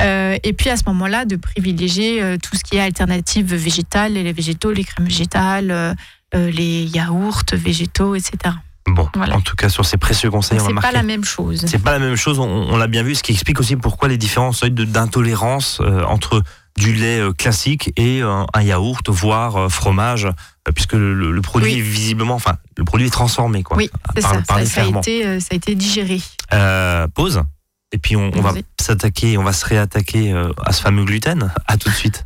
et 0.00 0.52
puis 0.56 0.70
à 0.70 0.76
ce 0.76 0.84
moment-là, 0.86 1.24
de 1.24 1.34
privilégier 1.34 2.36
tout 2.40 2.54
ce 2.54 2.62
qui 2.62 2.76
est 2.76 2.80
alternative 2.80 3.52
végétale, 3.56 4.12
les 4.12 4.32
végétaux, 4.32 4.70
les 4.70 4.84
crèmes 4.84 5.06
végétales, 5.06 5.96
euh, 6.34 6.50
les 6.50 6.84
yaourts 6.84 7.44
végétaux, 7.52 8.14
etc. 8.14 8.54
Bon, 8.86 9.08
en 9.14 9.40
tout 9.42 9.54
cas 9.54 9.68
sur 9.68 9.84
ces 9.84 9.98
précieux 9.98 10.30
conseils, 10.30 10.58
c'est 10.60 10.74
pas 10.74 10.92
la 10.92 11.02
même 11.02 11.24
chose. 11.24 11.64
C'est 11.66 11.82
pas 11.82 11.92
la 11.92 11.98
même 11.98 12.16
chose. 12.16 12.38
On, 12.38 12.76
l'a 12.76 12.86
bien 12.86 13.02
vu, 13.02 13.14
ce 13.14 13.22
qui 13.22 13.32
explique 13.32 13.60
aussi 13.60 13.76
pourquoi 13.76 14.08
les 14.08 14.16
différents 14.16 14.52
seuils 14.52 14.70
d'intolérance 14.70 15.80
euh, 15.82 16.04
entre 16.04 16.42
du 16.78 16.94
lait 16.94 17.20
euh, 17.20 17.32
classique 17.32 17.92
et 17.98 18.22
un 18.22 18.62
yaourt, 18.62 19.10
voire 19.10 19.70
fromage, 19.70 20.26
puisque 20.74 20.94
le, 20.94 21.40
produit 21.42 21.78
est 21.78 21.82
visiblement, 21.82 22.34
enfin, 22.34 22.56
le 22.78 22.84
produit 22.84 23.08
est 23.08 23.10
transformé, 23.10 23.62
quoi. 23.62 23.76
Oui, 23.76 23.90
c'est 24.14 24.22
ça. 24.22 24.42
ça, 24.64 24.82
a 24.82 24.86
été, 24.86 25.40
ça 25.40 25.48
a 25.50 25.54
été 25.54 25.74
digéré. 25.74 26.20
pause. 27.14 27.42
Et 27.92 27.98
puis 27.98 28.16
on, 28.16 28.30
on 28.34 28.40
va 28.40 28.52
s'attaquer, 28.80 29.36
on 29.36 29.44
va 29.44 29.52
se 29.52 29.66
réattaquer 29.66 30.32
à 30.64 30.72
ce 30.72 30.80
fameux 30.80 31.04
gluten. 31.04 31.52
À 31.66 31.76
tout 31.76 31.90
de 31.90 31.94
suite. 31.94 32.24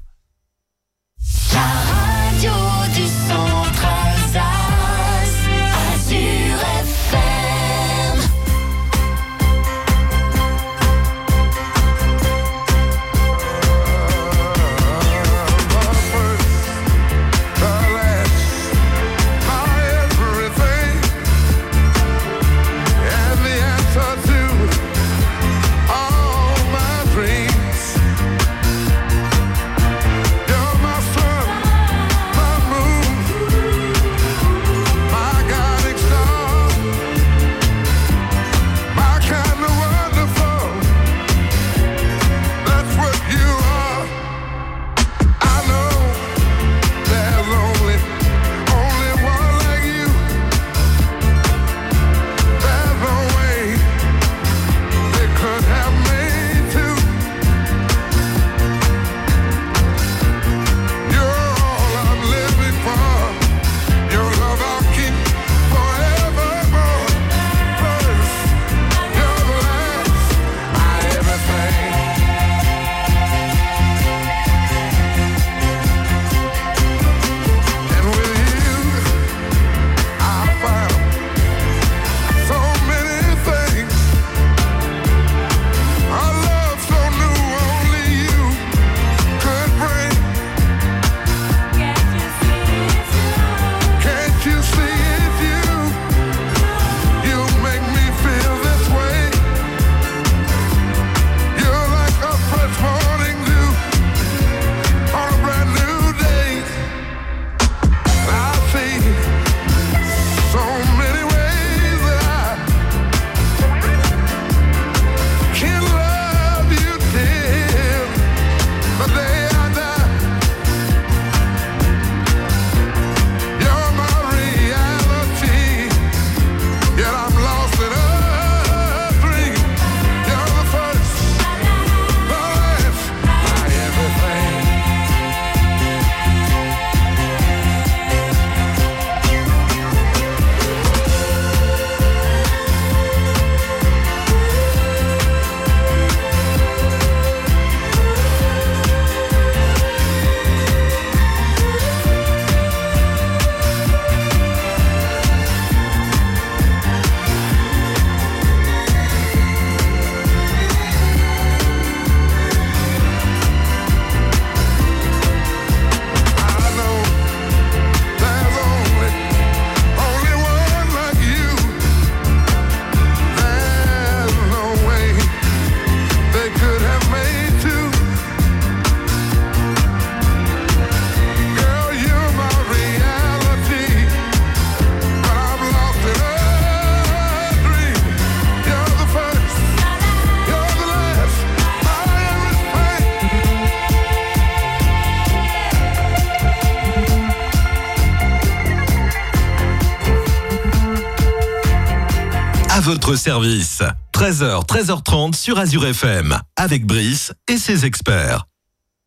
Votre 203.04 203.16
service. 203.18 203.82
13h, 204.12 204.64
13h30 204.64 205.34
sur 205.34 205.58
Azure 205.58 205.86
FM, 205.86 206.38
avec 206.56 206.86
Brice 206.86 207.32
et 207.48 207.56
ses 207.56 207.84
experts. 207.84 208.46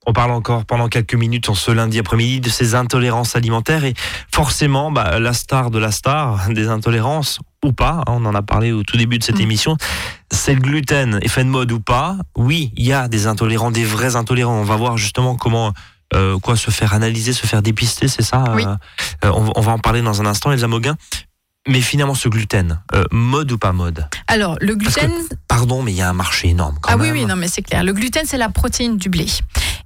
On 0.06 0.12
parle 0.12 0.32
encore 0.32 0.66
pendant 0.66 0.90
quelques 0.90 1.16
minutes 1.16 1.48
en 1.48 1.56
ce 1.56 1.72
lundi 1.72 1.98
après-midi 2.00 2.42
de 2.42 2.50
ces 2.50 2.76
intolérances 2.76 3.38
alimentaires 3.38 3.86
et 3.86 3.94
forcément, 4.34 4.92
bah, 4.92 5.18
la 5.20 5.32
star 5.32 5.72
de 5.72 5.80
la 5.80 5.92
star 5.92 6.50
des 6.50 6.68
intolérances 6.68 7.40
ou 7.64 7.72
pas, 7.72 8.02
hein, 8.02 8.04
on 8.08 8.26
en 8.26 8.36
a 8.36 8.42
parlé 8.42 8.74
au 8.74 8.84
tout 8.84 8.98
début 8.98 9.18
de 9.18 9.24
cette 9.24 9.38
Mm. 9.38 9.42
émission, 9.42 9.78
c'est 10.30 10.56
le 10.56 10.60
gluten, 10.62 11.20
effet 11.22 11.46
de 11.46 11.50
mode 11.50 11.72
ou 11.72 11.80
pas. 11.80 12.18
Oui, 12.36 12.74
il 12.76 12.86
y 12.86 12.92
a 12.92 13.08
des 13.08 13.28
intolérants, 13.28 13.72
des 13.72 13.86
vrais 13.86 14.18
intolérants. 14.18 14.60
On 14.60 14.64
va 14.66 14.76
voir 14.76 14.98
justement 14.98 15.36
comment 15.38 15.72
euh, 16.14 16.38
quoi 16.40 16.58
se 16.58 16.70
faire 16.70 16.94
analyser, 16.94 17.32
se 17.32 17.48
faire 17.48 17.62
dépister, 17.62 18.10
c'est 18.10 18.24
ça 18.24 18.44
Oui. 18.56 18.66
euh, 18.66 18.76
euh, 19.24 19.32
on, 19.34 19.52
on 19.56 19.62
va 19.62 19.72
en 19.72 19.80
parler 19.80 20.02
dans 20.02 20.22
un 20.22 20.26
instant, 20.26 20.52
Elsa 20.52 20.68
Moguin. 20.68 20.98
Mais 21.68 21.82
finalement, 21.82 22.14
ce 22.14 22.30
gluten, 22.30 22.80
euh, 22.94 23.06
mode 23.12 23.52
ou 23.52 23.58
pas 23.58 23.72
mode 23.72 24.08
Alors, 24.28 24.56
le 24.62 24.76
gluten, 24.76 25.12
Pardon, 25.48 25.82
mais 25.82 25.94
il 25.94 25.98
y 25.98 26.02
a 26.02 26.10
un 26.10 26.14
marché 26.14 26.50
énorme 26.50 26.78
quand 26.80 26.92
ah 26.92 26.98
même. 26.98 27.12
oui, 27.12 27.22
oui, 27.22 27.26
non, 27.26 27.36
mais 27.36 27.48
c'est 27.48 27.64
clair. 27.64 27.84
Le 27.84 27.92
gluten, 27.92 28.24
c'est 28.26 28.38
la 28.38 28.50
protéine 28.50 28.98
du 28.98 29.10
blé. 29.10 29.26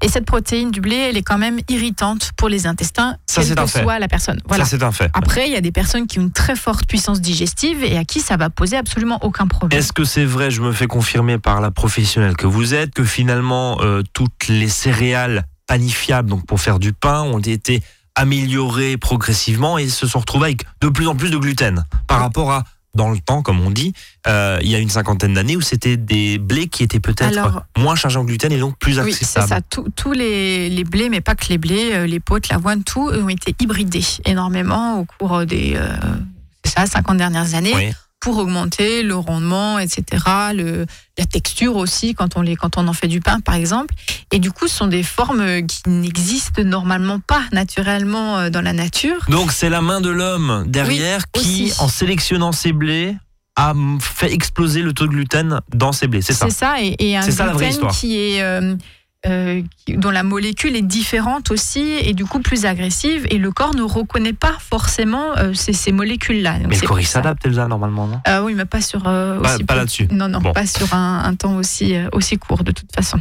Et 0.02 0.10
cette 0.10 0.26
protéine 0.26 0.72
du 0.72 0.82
blé, 0.82 0.96
elle 0.96 1.15
est 1.15 1.24
quand 1.24 1.38
même 1.38 1.60
irritante 1.70 2.32
pour 2.36 2.50
les 2.50 2.68
intestins, 2.68 3.15
Ça, 3.28 3.42
quelle 3.44 3.56
que 3.56 3.65
fait. 3.65 3.82
soit 3.82 3.98
la 3.98 4.10
personne. 4.10 4.42
Voilà. 4.46 4.65
Ça, 4.65 4.72
c'est 4.72 4.84
un 4.84 4.92
fait. 4.92 5.10
Après, 5.13 5.48
il 5.48 5.54
y 5.54 5.56
a 5.56 5.62
des 5.62 5.72
personnes 5.72 6.06
qui 6.06 6.20
ont 6.20 6.24
une 6.24 6.32
très 6.32 6.58
forte 6.58 6.86
puissance 6.86 7.22
digestive 7.22 7.84
et 7.84 7.98
à 7.98 8.04
qui 8.04 8.20
ça 8.20 8.36
va 8.36 8.50
poser 8.50 8.76
absolument 8.76 9.20
aucun 9.22 9.48
problème. 9.48 9.80
Est-ce 9.80 9.94
que 9.94 10.04
c'est 10.04 10.26
vrai, 10.26 10.52
je 10.52 10.62
me 10.62 10.74
fais 10.74 10.88
confirmer 10.88 11.38
par 11.38 11.62
la 11.62 11.72
professionnelle 11.72 12.36
que 12.36 12.48
vous 12.48 12.74
êtes, 12.74 12.94
que 12.94 13.06
finalement 13.06 13.80
euh, 13.82 14.02
toutes 14.13 14.50
les 14.50 14.70
céréales 14.70 15.46
panifiables, 15.68 16.30
donc 16.30 16.46
pour 16.46 16.60
faire 16.60 16.80
du 16.80 16.92
pain, 16.92 17.22
ont 17.22 17.39
été 17.39 17.82
améliorées 18.19 18.97
progressivement 18.97 19.77
et 19.77 19.88
se 19.88 20.05
sont 20.05 20.19
retrouvées 20.19 20.47
avec 20.47 20.65
de 20.82 20.89
plus 20.89 21.08
en 21.08 21.15
plus 21.15 21.32
de 21.32 21.38
gluten 21.38 21.86
par 22.05 22.19
rapport 22.19 22.51
à 22.51 22.63
dans 22.95 23.12
le 23.12 23.19
temps, 23.19 23.43
comme 23.43 23.62
on 23.62 23.69
dit, 23.69 23.93
euh, 24.27 24.58
il 24.62 24.67
y 24.69 24.75
a 24.75 24.79
une 24.79 24.89
cinquantaine 24.89 25.36
d'années 25.36 25.55
où 25.55 25.62
c'était 25.62 25.95
des 25.95 26.39
blés 26.39 26.67
qui 26.67 26.84
étaient 26.84 26.99
peut-être 26.99 27.63
moins 27.77 27.95
chargés 27.95 28.17
en 28.17 28.25
gluten 28.25 28.51
et 28.51 28.58
donc 28.58 28.77
plus 28.79 28.99
Oui, 28.99 29.13
c'est 29.13 29.23
accessibles. 29.23 29.47
ça. 29.47 29.62
Tous 29.95 30.12
les, 30.12 30.69
les 30.69 30.84
blés, 30.84 31.08
mais 31.08 31.21
pas 31.21 31.36
que 31.36 31.45
les 31.49 31.60
blés, 31.60 31.91
euh, 31.93 32.08
les 32.08 32.19
potes, 32.19 32.49
l'avoine, 32.49 32.84
tout, 32.84 33.08
ont 33.08 33.29
été 33.29 33.55
hybridés 33.62 34.03
énormément 34.25 34.99
au 34.99 35.05
cours 35.05 35.45
des 35.45 35.73
euh, 35.75 35.95
ça, 36.65 36.88
50 36.88 37.17
dernières 37.17 37.53
années 37.53 37.75
Oui. 37.75 37.91
Pour 38.19 38.38
augmenter 38.38 39.01
le 39.03 39.15
rendement, 39.15 39.79
etc. 39.79 40.03
Le, 40.53 40.86
la 41.17 41.25
texture 41.25 41.75
aussi 41.77 42.13
quand 42.13 42.36
on, 42.38 42.41
les, 42.41 42.55
quand 42.55 42.77
on 42.77 42.88
en 42.88 42.93
fait 42.93 43.08
du 43.08 43.21
pain, 43.21 43.39
par 43.39 43.55
exemple. 43.55 43.93
Et 44.32 44.39
du 44.39 44.51
coup, 44.51 44.67
ce 44.67 44.75
sont 44.75 44.88
des 44.88 45.03
formes 45.03 45.65
qui 45.65 45.82
n'existent 45.88 46.63
normalement 46.63 47.19
pas 47.19 47.43
naturellement 47.51 48.39
euh, 48.39 48.49
dans 48.49 48.62
la 48.62 48.73
nature. 48.73 49.25
Donc 49.29 49.51
c'est 49.51 49.69
la 49.69 49.82
main 49.82 50.01
de 50.01 50.10
l'homme 50.10 50.65
derrière 50.67 51.23
qui, 51.32 51.71
aussi. 51.71 51.82
en 51.82 51.88
sélectionnant 51.88 52.51
ses 52.51 52.73
blés, 52.73 53.15
a 53.55 53.73
fait 53.99 54.32
exploser 54.32 54.82
le 54.82 54.93
taux 54.93 55.05
de 55.05 55.12
gluten 55.12 55.60
dans 55.73 55.91
ses 55.91 56.08
blés. 56.08 56.21
C'est 56.21 56.34
ça. 56.34 56.45
C'est 56.47 56.55
ça, 56.55 56.82
et, 56.82 56.95
et 56.99 57.17
un 57.17 57.21
C'est 57.21 57.32
ça, 57.32 57.45
la 57.45 57.53
vraie 57.53 57.65
gluten 57.65 57.71
histoire. 57.73 57.93
qui 57.93 58.17
est 58.17 58.41
euh, 58.41 58.75
euh, 59.25 59.62
dont 59.89 60.12
la 60.12 60.23
molécule 60.23 60.75
est 60.77 60.82
différente 60.82 61.51
aussi 61.51 61.82
et 61.82 62.13
du 62.13 62.25
coup 62.25 62.39
plus 62.39 62.65
agressive 62.65 63.27
et 63.29 63.38
le 63.38 63.51
corps 63.51 63.75
ne 63.75 63.82
reconnaît 63.82 64.34
pas 64.34 64.55
forcément 64.60 65.36
euh, 65.38 65.53
ces, 65.53 65.73
ces 65.73 65.91
molécules-là. 65.91 66.60
Mais 66.67 66.77
le 66.79 66.88
corps 66.88 66.99
il 66.99 67.05
s'adapte, 67.05 67.45
Elsa, 67.45 67.67
normalement, 67.67 68.08
non? 68.08 68.21
Euh, 68.27 68.41
oui, 68.43 68.53
mais 68.55 68.65
pas 68.65 68.82
sur 68.82 69.03
euh, 69.08 69.39
Pas- 69.67 69.75
là-dessus. 69.75 70.08
Non, 70.12 70.29
non, 70.29 70.39
Bon. 70.39 70.53
pas 70.53 70.65
sur 70.65 70.93
un, 70.93 71.23
un 71.25 71.36
temps 71.36 71.55
aussi 71.58 71.95
aussi 72.13 72.38
court 72.38 72.63
de 72.63 72.71
toute 72.71 72.93
façon. 72.95 73.19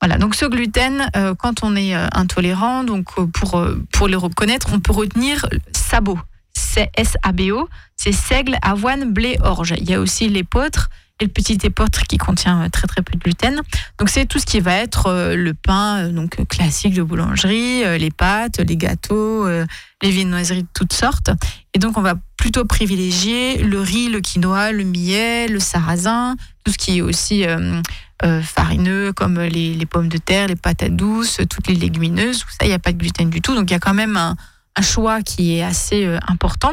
Voilà. 0.00 0.16
Donc 0.18 0.34
ce 0.34 0.44
gluten, 0.46 1.08
quand 1.38 1.62
on 1.62 1.76
est 1.76 1.94
intolérant, 1.94 2.82
donc 2.84 3.06
pour 3.32 3.64
pour 3.92 4.08
les 4.08 4.16
reconnaître, 4.16 4.68
on 4.72 4.80
peut 4.80 4.92
retenir 4.92 5.46
SABO. 5.72 6.18
C'est 6.54 6.90
S-A-B-O. 6.96 7.68
C'est 7.96 8.12
seigle, 8.12 8.58
avoine, 8.62 9.12
blé, 9.12 9.38
orge. 9.42 9.74
Il 9.78 9.88
y 9.88 9.94
a 9.94 10.00
aussi 10.00 10.28
l'épeautre 10.28 10.90
et 11.20 11.24
le 11.24 11.30
petit 11.30 11.58
épeautre 11.62 12.02
qui 12.04 12.18
contient 12.18 12.62
euh, 12.62 12.68
très 12.68 12.86
très 12.86 13.02
peu 13.02 13.12
de 13.16 13.18
gluten. 13.18 13.60
Donc 13.98 14.08
c'est 14.08 14.26
tout 14.26 14.38
ce 14.38 14.46
qui 14.46 14.60
va 14.60 14.74
être 14.76 15.06
euh, 15.06 15.36
le 15.36 15.54
pain 15.54 16.04
euh, 16.04 16.08
donc 16.10 16.36
classique 16.48 16.94
de 16.94 17.02
boulangerie, 17.02 17.98
les 17.98 18.10
pâtes, 18.10 18.58
les 18.60 18.76
gâteaux, 18.76 19.46
les 19.48 20.10
viennoiseries 20.10 20.62
de 20.62 20.68
toutes 20.74 20.92
sortes. 20.92 21.30
Et 21.74 21.78
donc 21.78 21.96
on 21.96 22.02
va 22.02 22.14
plutôt 22.36 22.64
privilégier 22.64 23.62
le 23.62 23.80
riz, 23.80 24.08
le 24.08 24.20
quinoa, 24.20 24.72
le 24.72 24.84
millet, 24.84 25.48
le 25.48 25.60
sarrasin, 25.60 26.36
tout 26.64 26.72
ce 26.72 26.78
qui 26.78 26.98
est 26.98 27.00
aussi 27.00 27.44
farineux 28.42 29.12
comme 29.12 29.40
les, 29.40 29.86
pommes 29.86 30.08
de 30.08 30.18
terre, 30.18 30.48
les 30.48 30.56
patates 30.56 30.94
douces, 30.94 31.40
toutes 31.48 31.68
les 31.68 31.74
légumineuses. 31.74 32.44
Ça, 32.48 32.64
il 32.64 32.68
n'y 32.68 32.74
a 32.74 32.78
pas 32.78 32.92
de 32.92 32.98
gluten 32.98 33.30
du 33.30 33.40
tout. 33.40 33.54
Donc 33.54 33.70
il 33.70 33.72
y 33.72 33.76
a 33.76 33.80
quand 33.80 33.94
même 33.94 34.16
un, 34.16 34.36
choix 34.80 35.22
qui 35.22 35.56
est 35.56 35.62
assez 35.62 36.06
important. 36.26 36.72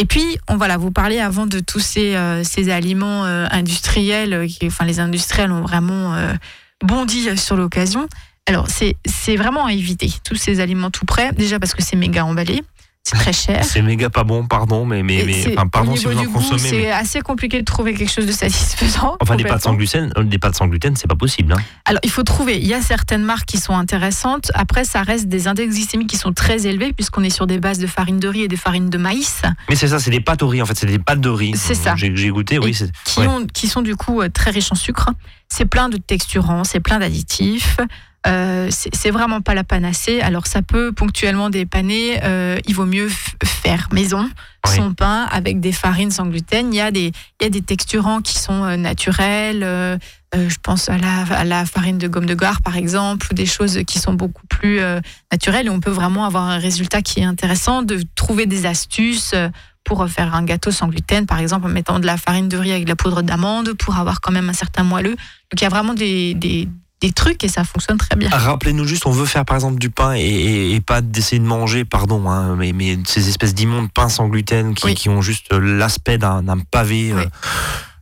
Et 0.00 0.06
puis, 0.06 0.38
on 0.48 0.56
voilà, 0.56 0.78
vous 0.78 0.90
parliez 0.90 1.20
avant 1.20 1.46
de 1.46 1.60
tous 1.60 1.78
ces, 1.78 2.16
euh, 2.16 2.42
ces 2.42 2.70
aliments 2.70 3.26
euh, 3.26 3.46
industriels, 3.50 4.32
euh, 4.32 4.46
qui, 4.46 4.66
enfin 4.66 4.86
les 4.86 4.98
industriels 4.98 5.52
ont 5.52 5.60
vraiment 5.60 6.16
bondi 6.82 7.36
sur 7.36 7.54
l'occasion. 7.54 8.08
Alors, 8.46 8.66
c'est 8.68 8.96
c'est 9.04 9.36
vraiment 9.36 9.66
à 9.66 9.74
éviter 9.74 10.10
tous 10.24 10.36
ces 10.36 10.60
aliments 10.60 10.90
tout 10.90 11.04
prêts. 11.04 11.32
Déjà 11.32 11.60
parce 11.60 11.74
que 11.74 11.82
c'est 11.82 11.96
méga 11.96 12.24
emballé, 12.24 12.62
c'est 13.12 13.18
très 13.18 13.32
cher. 13.32 13.64
C'est 13.64 13.82
méga 13.82 14.10
pas 14.10 14.24
bon, 14.24 14.46
pardon, 14.46 14.84
mais, 14.86 15.02
mais, 15.02 15.22
mais 15.26 15.52
enfin, 15.56 15.66
pardon 15.66 15.96
si 15.96 16.06
vous 16.06 16.16
en 16.18 16.24
consommez. 16.26 16.58
c'est 16.58 16.76
mais- 16.78 16.90
assez 16.90 17.20
compliqué 17.20 17.60
de 17.60 17.64
trouver 17.64 17.94
quelque 17.94 18.10
chose 18.10 18.26
de 18.26 18.32
satisfaisant. 18.32 19.16
Enfin, 19.20 19.36
des 19.36 19.44
pâtes 19.44 19.62
sans 19.62 19.74
gluten, 19.74 20.12
euh, 20.16 20.22
des 20.22 20.38
pâtes 20.38 20.56
sans 20.56 20.66
gluten, 20.66 20.94
c'est 20.96 21.08
pas 21.08 21.14
possible. 21.16 21.52
Hein. 21.52 21.60
Alors, 21.84 22.00
il 22.04 22.10
faut 22.10 22.22
trouver. 22.22 22.58
Il 22.58 22.66
y 22.66 22.74
a 22.74 22.80
certaines 22.82 23.22
marques 23.24 23.46
qui 23.46 23.58
sont 23.58 23.74
intéressantes. 23.74 24.50
Après, 24.54 24.84
ça 24.84 25.02
reste 25.02 25.28
des 25.28 25.48
index 25.48 25.74
glycémiques 25.74 26.10
qui 26.10 26.16
sont 26.16 26.32
très 26.32 26.66
élevés 26.66 26.92
puisqu'on 26.92 27.22
est 27.24 27.30
sur 27.30 27.46
des 27.46 27.58
bases 27.58 27.78
de 27.78 27.86
farine 27.86 28.18
de 28.20 28.28
riz 28.28 28.42
et 28.42 28.48
des 28.48 28.56
farines 28.56 28.90
de 28.90 28.98
maïs 28.98 29.42
Mais 29.68 29.76
c'est 29.76 29.88
ça, 29.88 29.98
c'est 29.98 30.10
des 30.10 30.20
pâtes 30.20 30.42
au 30.42 30.48
riz, 30.48 30.62
en 30.62 30.66
fait, 30.66 30.76
c'est 30.76 30.86
des 30.86 30.98
pâtes 30.98 31.20
de 31.20 31.28
riz. 31.28 31.52
C'est 31.56 31.74
ça. 31.74 31.94
J'ai 31.96 32.28
goûté, 32.30 32.58
oui. 32.58 32.70
Et 32.80 32.90
qui, 33.04 33.20
Ouais. 33.20 33.26
ont, 33.26 33.46
qui 33.46 33.66
sont 33.68 33.82
du 33.82 33.96
coup 33.96 34.20
euh, 34.22 34.28
très 34.28 34.50
riches 34.50 34.72
en 34.72 34.76
sucre. 34.76 35.08
C'est 35.48 35.64
plein 35.64 35.88
de 35.88 35.96
texturants, 35.96 36.64
c'est 36.64 36.80
plein 36.80 36.98
d'additifs. 37.00 37.76
Euh, 38.26 38.68
c'est 38.70 39.10
vraiment 39.10 39.40
pas 39.40 39.54
la 39.54 39.64
panacée. 39.64 40.20
Alors 40.20 40.46
ça 40.46 40.62
peut 40.62 40.92
ponctuellement 40.92 41.48
dépanner. 41.48 42.20
Euh, 42.22 42.58
il 42.66 42.74
vaut 42.74 42.84
mieux 42.86 43.08
faire 43.44 43.88
maison 43.92 44.28
Oui. 44.66 44.76
son 44.76 44.92
pain 44.92 45.26
avec 45.30 45.60
des 45.60 45.72
farines 45.72 46.10
sans 46.10 46.26
gluten. 46.26 46.72
Il 46.72 46.76
y 46.76 46.80
a 46.80 46.90
des, 46.90 47.12
il 47.40 47.44
y 47.44 47.46
a 47.46 47.48
des 47.50 47.62
texturants 47.62 48.20
qui 48.20 48.38
sont 48.38 48.64
euh, 48.64 48.76
naturels. 48.76 49.60
je 50.34 50.56
pense 50.62 50.90
à 50.90 50.98
la, 50.98 51.22
à 51.34 51.44
la 51.44 51.64
farine 51.64 51.96
de 51.98 52.08
gomme 52.08 52.26
de 52.26 52.34
gare 52.34 52.60
par 52.60 52.76
exemple, 52.76 53.28
ou 53.30 53.34
des 53.34 53.46
choses 53.46 53.80
qui 53.86 53.98
sont 53.98 54.12
beaucoup 54.12 54.46
plus 54.46 54.80
naturelles. 55.32 55.66
Et 55.66 55.70
on 55.70 55.80
peut 55.80 55.90
vraiment 55.90 56.24
avoir 56.26 56.44
un 56.44 56.58
résultat 56.58 57.00
qui 57.02 57.20
est 57.20 57.24
intéressant, 57.24 57.82
de 57.82 58.02
trouver 58.14 58.46
des 58.46 58.66
astuces. 58.66 59.34
pour 59.82 60.06
faire 60.08 60.34
un 60.34 60.44
gâteau 60.44 60.70
sans 60.70 60.88
gluten, 60.88 61.24
par 61.26 61.38
exemple, 61.40 61.66
en 61.66 61.70
mettant 61.70 61.98
de 61.98 62.06
la 62.06 62.18
farine 62.18 62.48
de 62.50 62.56
riz 62.58 62.70
avec 62.70 62.84
de 62.84 62.90
la 62.90 62.96
poudre 62.96 63.22
d'amande, 63.22 63.72
pour 63.72 63.96
avoir 63.96 64.20
quand 64.20 64.30
même 64.30 64.48
un 64.50 64.52
certain 64.52 64.84
moelleux. 64.84 65.16
Donc 65.16 65.56
il 65.56 65.62
y 65.62 65.66
a 65.66 65.70
vraiment 65.70 65.94
des, 65.94 66.34
des, 66.34 66.68
des 67.00 67.12
trucs 67.12 67.42
et 67.44 67.48
ça 67.48 67.64
fonctionne 67.64 67.96
très 67.98 68.16
bien. 68.16 68.28
Rappelez-nous 68.30 68.86
juste, 68.86 69.06
on 69.06 69.10
veut 69.10 69.24
faire 69.26 69.44
par 69.44 69.56
exemple 69.56 69.78
du 69.78 69.90
pain 69.90 70.14
et, 70.14 70.20
et- 70.20 70.74
et 70.74 70.80
pas 70.80 71.00
d'essayer 71.00 71.38
de 71.38 71.46
manger, 71.46 71.84
pardon, 71.84 72.28
hein, 72.28 72.56
mais, 72.56 72.72
mais 72.72 72.98
ces 73.06 73.28
espèces 73.28 73.54
d'immondes 73.54 73.90
pains 73.92 74.08
sans 74.08 74.28
gluten 74.28 74.74
qui, 74.74 74.84
Oui. 74.86 74.94
qui 74.94 75.08
ont 75.08 75.22
juste 75.22 75.46
euh, 75.52 75.58
l'aspect 75.78 76.18
d'un 76.18 76.42
pavé 76.70 77.12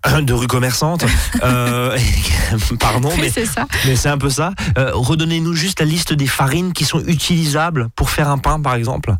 euh, 0.06 0.20
de 0.20 0.32
rue 0.32 0.46
commerçante. 0.48 1.04
Euh, 1.44 1.96
pardon, 2.80 3.10
mais, 3.20 3.30
c'est 3.30 3.46
ça. 3.46 3.66
mais 3.86 3.94
c'est 3.94 4.08
un 4.08 4.18
peu 4.18 4.30
ça. 4.30 4.52
Euh, 4.76 4.90
Redonnez-nous 4.94 5.54
juste 5.54 5.78
la 5.80 5.86
liste 5.86 6.12
des 6.12 6.26
farines 6.26 6.72
qui 6.72 6.84
sont 6.84 7.00
utilisables 7.06 7.88
pour 7.94 8.10
faire 8.10 8.28
un 8.28 8.38
pain, 8.38 8.60
par 8.60 8.74
exemple. 8.74 9.14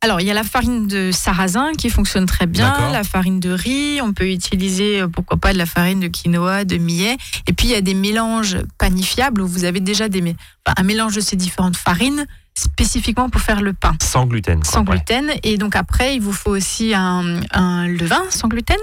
Alors, 0.00 0.20
il 0.20 0.28
y 0.28 0.30
a 0.30 0.34
la 0.34 0.44
farine 0.44 0.86
de 0.86 1.10
sarrasin 1.10 1.72
qui 1.72 1.90
fonctionne 1.90 2.26
très 2.26 2.46
bien, 2.46 2.92
la 2.92 3.02
farine 3.02 3.40
de 3.40 3.50
riz, 3.50 4.00
on 4.00 4.12
peut 4.12 4.30
utiliser, 4.30 5.00
euh, 5.00 5.08
pourquoi 5.08 5.38
pas, 5.38 5.52
de 5.52 5.58
la 5.58 5.66
farine 5.66 5.98
de 5.98 6.06
quinoa, 6.06 6.64
de 6.64 6.76
millet. 6.76 7.16
Et 7.48 7.52
puis, 7.52 7.66
il 7.66 7.70
y 7.72 7.74
a 7.74 7.80
des 7.80 7.94
mélanges 7.94 8.58
panifiables 8.78 9.40
où 9.40 9.48
vous 9.48 9.64
avez 9.64 9.80
déjà 9.80 10.08
des, 10.08 10.20
enfin, 10.20 10.74
un 10.76 10.82
mélange 10.84 11.16
de 11.16 11.20
ces 11.20 11.34
différentes 11.34 11.76
farines 11.76 12.26
spécifiquement 12.56 13.28
pour 13.28 13.40
faire 13.40 13.60
le 13.60 13.72
pain. 13.72 13.96
Sans 14.00 14.24
gluten. 14.26 14.60
quoi, 14.60 14.72
sans 14.72 14.84
ouais. 14.84 14.96
gluten. 14.96 15.32
Et 15.42 15.56
donc 15.58 15.74
après, 15.74 16.14
il 16.14 16.20
vous 16.20 16.32
faut 16.32 16.50
aussi 16.50 16.94
un, 16.94 17.40
un 17.52 17.88
levain 17.88 18.22
sans 18.30 18.46
gluten. 18.46 18.78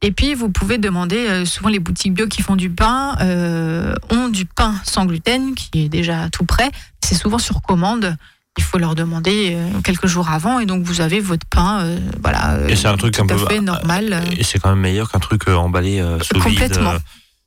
Et 0.00 0.12
puis, 0.12 0.34
vous 0.34 0.48
pouvez 0.48 0.78
demander, 0.78 1.26
euh, 1.28 1.44
souvent 1.44 1.68
les 1.68 1.78
boutiques 1.78 2.14
bio 2.14 2.26
qui 2.26 2.42
font 2.42 2.56
du 2.56 2.70
pain 2.70 3.16
euh, 3.20 3.94
ont 4.10 4.28
du 4.28 4.46
pain 4.46 4.74
sans 4.84 5.04
gluten 5.04 5.54
qui 5.54 5.84
est 5.84 5.88
déjà 5.88 6.28
tout 6.30 6.44
prêt. 6.44 6.70
C'est 7.02 7.14
souvent 7.14 7.38
sur 7.38 7.60
commande. 7.60 8.16
Il 8.56 8.62
faut 8.62 8.78
leur 8.78 8.94
demander 8.94 9.54
euh, 9.56 9.80
quelques 9.82 10.06
jours 10.06 10.28
avant 10.30 10.60
et 10.60 10.66
donc 10.66 10.84
vous 10.84 11.00
avez 11.00 11.18
votre 11.20 11.44
pain, 11.46 11.80
euh, 11.82 11.98
voilà, 12.22 12.52
euh, 12.54 12.68
Et 12.68 12.76
c'est 12.76 12.86
un 12.86 12.96
truc 12.96 13.14
tout 13.14 13.22
un 13.22 13.26
peu- 13.26 13.36
fait 13.46 13.60
normal. 13.60 14.12
euh, 14.12 14.20
Et 14.36 14.44
c'est 14.44 14.60
quand 14.60 14.68
même 14.70 14.78
meilleur 14.80 15.10
qu'un 15.10 15.18
truc 15.18 15.48
euh, 15.48 15.56
emballé 15.56 15.98
euh, 16.00 16.20
sous 16.20 16.34
vide. 16.34 16.44
complètement, 16.44 16.90
euh, 16.90 16.98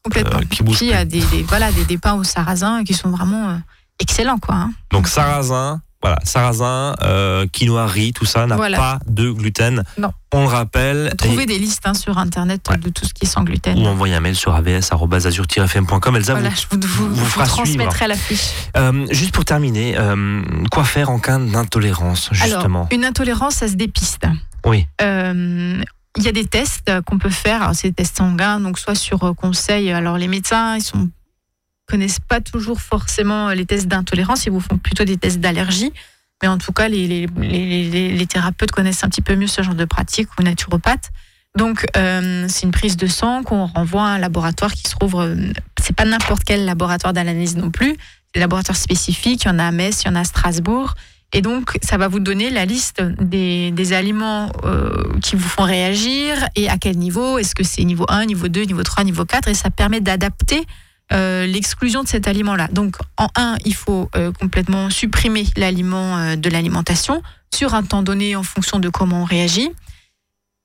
complètement. 0.04 0.40
euh, 0.40 0.44
qui 0.50 0.64
bouge 0.64 0.78
Puis 0.78 0.88
il 0.88 0.90
y 0.92 0.94
a 0.94 1.06
des, 1.06 1.22
des- 1.22 1.44
voilà 1.44 1.72
des, 1.72 1.86
des 1.86 1.98
pains 1.98 2.16
au 2.16 2.26
sarrasin 2.26 2.84
qui 2.84 2.94
sont 2.94 3.10
vraiment 3.10 3.50
euh, 3.52 3.56
excellents, 4.00 4.38
quoi. 4.38 4.56
hein. 4.56 4.72
Donc 4.92 5.08
sarrasin, 5.08 5.82
voilà, 6.08 6.20
sarrasin, 6.24 6.96
euh, 7.04 7.46
quinoa, 7.52 7.86
riz, 7.88 8.14
tout 8.14 8.26
ça 8.26 8.46
n'a 8.48 8.56
Voilà. 8.56 8.78
pas 8.78 9.00
de 9.08 9.30
gluten. 9.32 9.84
Non. 9.98 10.12
On 10.34 10.42
le 10.42 10.48
rappelle. 10.48 11.14
Trouver 11.18 11.44
et- 11.44 11.46
des 11.46 11.58
listes 11.58 11.84
hein, 11.86 11.94
sur 11.94 12.18
internet 12.18 12.62
Ouais. 12.70 12.78
de 12.78 12.90
tout 12.90 13.06
ce 13.06 13.14
qui 13.14 13.26
est 13.26 13.28
sans 13.28 13.44
gluten. 13.44 13.78
ou 13.80 13.86
envoyer 13.86 14.16
un 14.16 14.20
mail 14.20 14.36
sur 14.36 14.54
avs.azur-fm.com. 14.56 16.16
Elsa, 16.16 16.34
Voilà, 16.34 16.50
vous- 16.50 16.56
je 16.82 16.88
vous, 16.88 17.10
vous, 17.10 17.16
vous 17.26 17.46
transmettrai 17.46 18.08
la 18.08 18.16
fiche. 18.16 18.50
Euh, 18.76 19.06
juste 19.12 19.34
pour 19.34 19.46
terminer, 19.46 19.96
euh, 19.98 20.42
quoi 20.72 20.84
faire 20.84 21.10
en 21.10 21.20
cas 21.20 21.38
d'intolérance, 21.38 22.30
justement? 22.32 22.80
Alors, 22.82 22.88
une 22.92 23.06
intolérance, 23.06 23.56
ça 23.56 23.68
se 23.68 23.74
dépiste. 23.76 24.26
Oui. 24.66 24.86
Il 26.20 26.24
y 26.24 26.28
a 26.28 26.32
des 26.32 26.46
tests 26.46 26.92
qu'on 27.06 27.20
peut 27.20 27.30
faire. 27.30 27.72
C'est 27.76 27.90
des 27.90 27.94
tests 27.94 28.18
sanguins, 28.18 28.60
donc 28.60 28.80
soit 28.80 28.96
sur 28.96 29.34
conseil. 29.36 29.92
Alors, 29.92 30.18
les 30.18 30.28
médecins, 30.28 30.76
ils 30.76 30.82
sont 30.82 31.10
connaissent 31.88 32.20
pas 32.20 32.42
toujours 32.42 32.82
forcément 32.82 33.50
les 33.50 33.66
tests 33.66 33.88
d'intolérance, 33.88 34.46
ils 34.46 34.52
vous 34.52 34.60
font 34.60 34.78
plutôt 34.78 35.06
des 35.06 35.18
tests 35.18 35.40
d'allergie. 35.40 35.92
Mais 36.42 36.48
en 36.48 36.58
tout 36.58 36.72
cas, 36.72 36.88
les, 36.88 37.08
les, 37.08 37.28
les, 37.40 38.12
les, 38.12 38.28
thérapeutes 38.28 38.72
connaissent 38.72 39.04
un 39.04 39.10
petit 39.10 39.24
peu 39.24 39.36
mieux 39.36 39.48
ce 39.48 39.64
genre 39.64 39.74
de 39.74 39.86
pratique 39.86 40.28
ou 40.38 40.44
naturopathes. 40.44 41.10
Donc, 41.56 41.88
euh, 41.98 42.46
c'est 42.48 42.64
une 42.64 42.72
prise 42.72 42.98
de 42.98 43.08
sang 43.08 43.42
qu'on 43.42 43.66
renvoie 43.66 44.04
à 44.04 44.10
un 44.10 44.18
laboratoire 44.20 44.72
qui 44.74 44.84
se 44.84 44.92
trouve. 44.92 45.16
Euh, 45.20 45.52
c'est 45.82 45.96
pas 45.96 46.06
n'importe 46.06 46.44
quel 46.44 46.66
laboratoire 46.66 47.14
d'analyse 47.14 47.58
non 47.58 47.72
plus. 47.72 47.90
C'est 47.90 48.36
des 48.36 48.40
laboratoires 48.42 48.78
spécifiques. 48.78 49.46
Il 49.46 49.48
y 49.48 49.52
en 49.52 49.58
a 49.58 49.66
à 49.66 49.72
Metz, 49.72 50.04
il 50.04 50.08
y 50.08 50.12
en 50.12 50.16
a 50.16 50.20
à 50.20 50.24
Strasbourg. 50.24 50.94
Et 51.34 51.42
donc, 51.42 51.78
ça 51.82 51.98
va 51.98 52.08
vous 52.08 52.20
donner 52.20 52.52
la 52.52 52.66
liste 52.66 53.02
des, 53.02 53.72
des 53.72 53.94
aliments 53.94 54.52
euh, 54.64 54.92
qui 55.24 55.36
vous 55.36 55.48
font 55.48 55.64
réagir 55.64 56.48
et 56.56 56.70
à 56.70 56.78
quel 56.78 56.98
niveau. 56.98 57.40
Est-ce 57.40 57.56
que 57.56 57.64
c'est 57.64 57.84
niveau 57.84 58.06
1, 58.08 58.26
niveau 58.26 58.48
2, 58.48 58.64
niveau 58.64 58.84
3, 58.84 59.04
niveau 59.04 59.26
4 59.26 59.48
Et 59.48 59.54
ça 59.56 59.72
permet 59.72 60.00
d'adapter 60.00 60.66
euh, 61.14 61.46
l'exclusion 61.46 62.04
de 62.04 62.08
cet 62.08 62.28
aliment-là. 62.28 62.68
Donc, 62.68 62.98
en 63.18 63.30
un, 63.36 63.56
il 63.64 63.74
faut 63.74 64.10
euh, 64.16 64.34
complètement 64.34 64.90
supprimer 64.90 65.46
l'aliment 65.56 66.18
euh, 66.18 66.36
de 66.36 66.50
l'alimentation 66.50 67.22
sur 67.54 67.76
un 67.76 67.84
temps 67.84 68.04
donné 68.04 68.36
en 68.36 68.44
fonction 68.44 68.80
de 68.80 68.90
comment 68.90 69.22
on 69.22 69.26
réagit. 69.26 69.70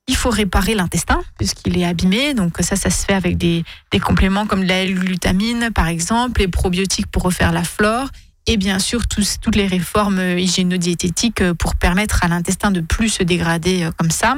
Il 0.09 0.17
faut 0.17 0.31
réparer 0.31 0.75
l'intestin 0.75 1.21
puisqu'il 1.39 1.79
est 1.79 1.85
abîmé. 1.85 2.35
Donc 2.35 2.57
ça, 2.59 2.75
ça 2.75 2.91
se 2.91 3.05
fait 3.05 3.15
avec 3.15 3.39
des, 3.39 3.65
compléments 4.05 4.47
comme 4.47 4.65
la 4.65 4.85
glutamine, 4.85 5.71
par 5.73 5.87
exemple, 5.87 6.41
les 6.41 6.49
probiotiques 6.49 7.07
pour 7.07 7.23
refaire 7.23 7.53
la 7.53 7.63
flore, 7.63 8.09
et 8.49 8.57
bien 8.57 8.81
sûr 8.81 9.07
toutes 9.07 9.55
les 9.55 9.69
réformes 9.69 10.19
hygiéno-diététiques 10.37 11.53
pour 11.53 11.77
permettre 11.77 12.25
à 12.25 12.29
l'intestin 12.29 12.73
de 12.73 12.81
plus 12.81 13.11
se 13.11 13.23
dégrader 13.23 13.89
comme 13.97 14.11
ça. 14.11 14.35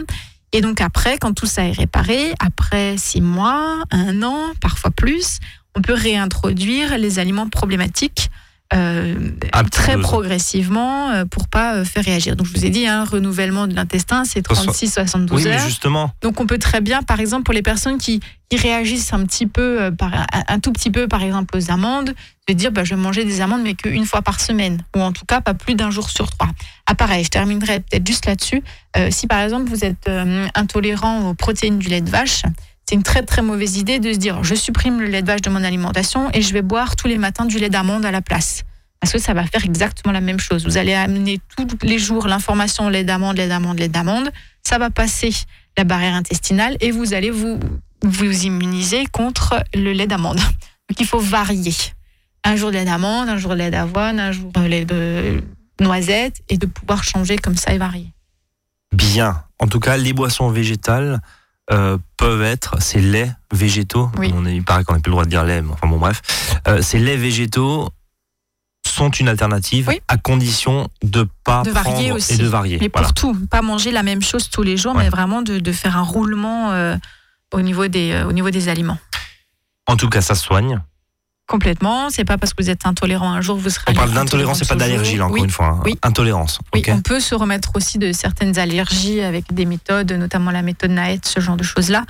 Et 0.52 0.60
donc 0.60 0.82
après, 0.82 1.16
quand 1.16 1.32
tout 1.32 1.46
ça 1.46 1.64
est 1.64 1.72
réparé, 1.72 2.34
après 2.38 2.96
six 2.98 3.22
mois, 3.22 3.82
un 3.90 4.22
an, 4.22 4.52
parfois 4.60 4.90
plus, 4.90 5.40
on 5.74 5.82
peut 5.82 5.94
réintroduire 5.94 6.98
les 6.98 7.18
aliments 7.18 7.48
problématiques 7.48 8.30
euh, 8.72 9.30
très 9.70 9.98
progressivement 9.98 11.10
euh, 11.10 11.24
pour 11.26 11.48
pas 11.48 11.76
euh, 11.76 11.84
faire 11.84 12.02
réagir. 12.02 12.34
Donc 12.34 12.46
je 12.46 12.54
vous 12.54 12.64
ai 12.64 12.70
dit, 12.70 12.86
un 12.86 13.02
hein, 13.02 13.04
renouvellement 13.04 13.66
de 13.66 13.74
l'intestin, 13.74 14.24
c'est 14.24 14.44
36-72 14.44 15.32
oui, 15.32 15.46
heures. 15.46 15.60
justement. 15.60 16.10
Donc 16.22 16.40
on 16.40 16.46
peut 16.46 16.58
très 16.58 16.80
bien, 16.80 17.02
par 17.02 17.20
exemple, 17.20 17.44
pour 17.44 17.54
les 17.54 17.62
personnes 17.62 17.98
qui, 17.98 18.20
réagissent 18.52 19.12
un 19.12 19.24
petit 19.24 19.48
peu, 19.48 19.90
par, 19.98 20.12
un, 20.46 20.60
tout 20.60 20.70
petit 20.70 20.92
peu, 20.92 21.08
par 21.08 21.24
exemple, 21.24 21.56
aux 21.56 21.72
amandes, 21.72 22.14
de 22.46 22.54
dire 22.54 22.70
bah, 22.70 22.84
je 22.84 22.94
vais 22.94 23.00
manger 23.00 23.24
des 23.24 23.40
amandes, 23.40 23.62
mais 23.64 23.74
qu'une 23.74 24.06
fois 24.06 24.22
par 24.22 24.38
semaine, 24.38 24.80
ou 24.94 25.00
en 25.00 25.10
tout 25.10 25.24
cas 25.26 25.40
pas 25.40 25.54
plus 25.54 25.74
d'un 25.74 25.90
jour 25.90 26.08
sur 26.08 26.30
trois. 26.30 26.50
Ah 26.86 26.94
pareil, 26.94 27.24
je 27.24 27.30
terminerai 27.30 27.80
peut-être 27.80 28.06
juste 28.06 28.26
là-dessus. 28.26 28.62
si 29.10 29.26
par 29.26 29.40
exemple 29.40 29.68
vous 29.68 29.84
êtes 29.84 30.08
intolérant 30.54 31.30
aux 31.30 31.34
protéines 31.34 31.80
du 31.80 31.88
lait 31.88 32.00
de 32.00 32.10
vache, 32.10 32.44
c'est 32.86 32.94
une 32.94 33.02
très 33.02 33.22
très 33.22 33.42
mauvaise 33.42 33.78
idée 33.78 33.98
de 33.98 34.12
se 34.12 34.18
dire 34.18 34.42
je 34.44 34.54
supprime 34.54 35.00
le 35.00 35.06
lait 35.06 35.22
de 35.22 35.26
vache 35.26 35.40
de 35.40 35.50
mon 35.50 35.62
alimentation 35.64 36.30
et 36.32 36.42
je 36.42 36.52
vais 36.52 36.62
boire 36.62 36.96
tous 36.96 37.08
les 37.08 37.18
matins 37.18 37.46
du 37.46 37.58
lait 37.58 37.70
d'amande 37.70 38.04
à 38.04 38.10
la 38.10 38.20
place. 38.20 38.62
Parce 39.00 39.12
que 39.12 39.18
ça 39.18 39.34
va 39.34 39.44
faire 39.44 39.64
exactement 39.64 40.12
la 40.12 40.20
même 40.20 40.38
chose. 40.38 40.64
Vous 40.64 40.78
allez 40.78 40.94
amener 40.94 41.40
tous 41.56 41.66
les 41.82 41.98
jours 41.98 42.26
l'information 42.26 42.88
lait 42.88 43.04
d'amande, 43.04 43.36
lait 43.36 43.48
d'amande, 43.48 43.78
lait 43.78 43.88
d'amande. 43.88 44.30
Ça 44.62 44.78
va 44.78 44.88
passer 44.90 45.30
la 45.76 45.84
barrière 45.84 46.14
intestinale 46.14 46.76
et 46.80 46.90
vous 46.90 47.12
allez 47.12 47.30
vous, 47.30 47.60
vous 48.02 48.44
immuniser 48.44 49.04
contre 49.06 49.62
le 49.74 49.92
lait 49.92 50.06
d'amande. 50.06 50.38
Donc 50.38 51.00
il 51.00 51.06
faut 51.06 51.18
varier. 51.18 51.74
Un 52.44 52.56
jour 52.56 52.70
lait 52.70 52.84
d'amande, 52.84 53.28
un 53.28 53.36
jour 53.36 53.54
lait 53.54 53.70
d'avoine, 53.70 54.20
un 54.20 54.32
jour 54.32 54.52
lait 54.66 54.84
de 54.84 55.42
noisette 55.80 56.42
et 56.48 56.56
de 56.56 56.66
pouvoir 56.66 57.04
changer 57.04 57.36
comme 57.36 57.56
ça 57.56 57.72
et 57.72 57.78
varier. 57.78 58.12
Bien. 58.92 59.42
En 59.58 59.66
tout 59.66 59.80
cas, 59.80 59.96
les 59.96 60.12
boissons 60.12 60.48
végétales, 60.48 61.20
euh, 61.70 61.96
peuvent 62.16 62.42
être 62.42 62.80
ces 62.82 63.00
laits 63.00 63.32
végétaux. 63.52 64.10
On 64.18 64.44
il 64.44 64.62
paraît 64.62 64.84
qu'on 64.84 64.94
n'a 64.94 65.00
plus 65.00 65.10
le 65.10 65.14
droit 65.14 65.24
de 65.24 65.30
dire 65.30 65.44
lait, 65.44 65.62
mais 65.62 65.72
enfin 65.72 65.86
bon 65.86 65.98
bref. 65.98 66.20
Euh, 66.68 66.82
ces 66.82 66.98
laits 66.98 67.18
végétaux 67.18 67.88
sont 68.86 69.10
une 69.10 69.28
alternative 69.28 69.90
à 70.08 70.16
condition 70.18 70.88
de 71.02 71.26
pas 71.42 71.62
de 71.62 71.70
varier 71.70 72.12
aussi. 72.12 72.34
et 72.34 72.36
de 72.36 72.46
varier. 72.46 72.78
Mais 72.80 72.90
pour 72.90 73.14
tout, 73.14 73.34
pas 73.46 73.62
manger 73.62 73.92
la 73.92 74.02
même 74.02 74.22
chose 74.22 74.50
tous 74.50 74.62
les 74.62 74.76
jours, 74.76 74.94
mais 74.94 75.08
vraiment 75.08 75.42
de, 75.42 75.72
faire 75.72 75.96
un 75.96 76.02
roulement 76.02 76.72
euh, 76.72 76.96
au, 77.52 77.62
niveau 77.62 77.88
des, 77.88 78.22
au 78.28 78.32
niveau 78.32 78.50
des 78.50 78.68
aliments. 78.68 78.98
En 79.86 79.96
tout 79.96 80.08
cas, 80.08 80.20
ça 80.20 80.34
soigne. 80.34 80.80
Complètement. 81.46 82.08
C'est 82.08 82.24
pas 82.24 82.38
parce 82.38 82.54
que 82.54 82.62
vous 82.62 82.70
êtes 82.70 82.86
intolérant 82.86 83.30
un 83.30 83.42
jour 83.42 83.56
vous 83.56 83.68
serez. 83.68 83.84
On 83.88 83.94
parle 83.94 84.12
d'intolérance, 84.12 84.58
c'est 84.60 84.68
pas 84.68 84.76
d'allergie 84.76 85.16
là 85.16 85.26
encore 85.26 85.44
une 85.44 85.50
fois. 85.50 85.66
Hein. 85.66 85.80
Oui. 85.84 85.98
Intolérance. 86.02 86.60
Oui. 86.72 86.82
On 86.88 87.02
peut 87.02 87.20
se 87.20 87.34
remettre 87.34 87.72
aussi 87.76 87.98
de 87.98 88.12
certaines 88.12 88.58
allergies 88.58 89.20
avec 89.20 89.52
des 89.52 89.66
méthodes, 89.66 90.10
notamment 90.12 90.50
la 90.50 90.62
méthode 90.62 90.92
Naet, 90.92 91.26
ce 91.26 91.40
genre 91.40 91.56
de 91.56 91.62
choses 91.62 91.90
là. 91.90 92.04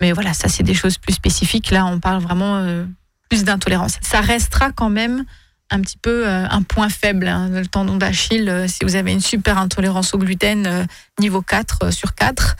Mais 0.00 0.10
voilà, 0.10 0.34
ça 0.34 0.48
c'est 0.48 0.64
des 0.64 0.74
choses 0.74 0.98
plus 0.98 1.12
spécifiques. 1.12 1.70
Là, 1.70 1.86
on 1.86 2.00
parle 2.00 2.20
vraiment 2.20 2.56
euh, 2.56 2.84
plus 3.30 3.44
d'intolérance. 3.44 3.98
Ça 4.02 4.20
restera 4.20 4.72
quand 4.72 4.90
même 4.90 5.24
un 5.70 5.80
petit 5.80 5.96
peu 5.96 6.26
euh, 6.26 6.44
un 6.50 6.62
point 6.62 6.88
faible. 6.88 7.28
Hein, 7.28 7.50
le 7.50 7.66
tendon 7.68 7.96
d'Achille, 7.96 8.48
euh, 8.48 8.66
si 8.66 8.84
vous 8.84 8.96
avez 8.96 9.12
une 9.12 9.20
super 9.20 9.58
intolérance 9.58 10.12
au 10.12 10.18
gluten 10.18 10.88
niveau 11.20 11.40
4 11.40 11.92
sur 11.92 12.16
4, 12.16 12.56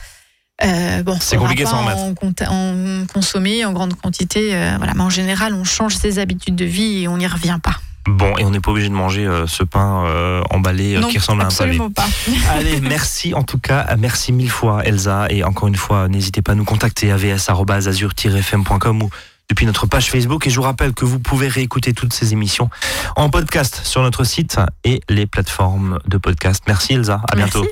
euh, 0.65 1.03
bon, 1.03 1.17
c'est 1.19 1.37
compliqué 1.37 1.65
sans 1.65 1.85
en, 1.85 2.13
en, 2.47 3.05
consommer 3.11 3.65
en 3.65 3.73
grande 3.73 3.95
quantité. 3.95 4.55
Euh, 4.55 4.75
voilà, 4.77 4.93
mais 4.95 5.01
en 5.01 5.09
général, 5.09 5.53
on 5.53 5.63
change 5.63 5.95
ses 5.95 6.19
habitudes 6.19 6.55
de 6.55 6.65
vie 6.65 7.03
et 7.03 7.07
on 7.07 7.17
n'y 7.17 7.27
revient 7.27 7.59
pas. 7.61 7.75
Bon, 8.05 8.35
et 8.37 8.43
on 8.43 8.49
n'est 8.49 8.59
pas 8.59 8.71
obligé 8.71 8.89
de 8.89 8.93
manger 8.93 9.25
euh, 9.25 9.47
ce 9.47 9.63
pain 9.63 10.03
emballé 10.49 10.99
qui 11.09 11.19
ressemble 11.19 11.41
à 11.41 11.45
un 11.45 11.47
pavé. 11.47 11.77
Absolument 11.77 11.89
pas. 11.91 12.07
Allez, 12.51 12.81
merci 12.81 13.33
en 13.33 13.43
tout 13.43 13.59
cas, 13.59 13.95
merci 13.97 14.33
mille 14.33 14.49
fois 14.49 14.83
Elsa, 14.83 15.27
et 15.29 15.43
encore 15.43 15.69
une 15.69 15.75
fois, 15.75 16.09
n'hésitez 16.09 16.41
pas 16.41 16.51
à 16.51 16.55
nous 16.55 16.65
contacter 16.65 17.11
avs@azur-fm.com 17.11 19.03
ou 19.03 19.09
depuis 19.49 19.65
notre 19.65 19.85
page 19.85 20.09
Facebook. 20.09 20.47
Et 20.47 20.49
je 20.49 20.55
vous 20.55 20.63
rappelle 20.63 20.93
que 20.93 21.05
vous 21.05 21.19
pouvez 21.19 21.47
réécouter 21.47 21.93
toutes 21.93 22.13
ces 22.13 22.33
émissions 22.33 22.69
en 23.15 23.29
podcast 23.29 23.81
sur 23.83 24.01
notre 24.01 24.23
site 24.23 24.59
et 24.83 25.01
les 25.09 25.25
plateformes 25.25 25.99
de 26.07 26.17
podcast. 26.17 26.63
Merci 26.67 26.93
Elsa, 26.93 27.21
à 27.29 27.35
bientôt. 27.35 27.65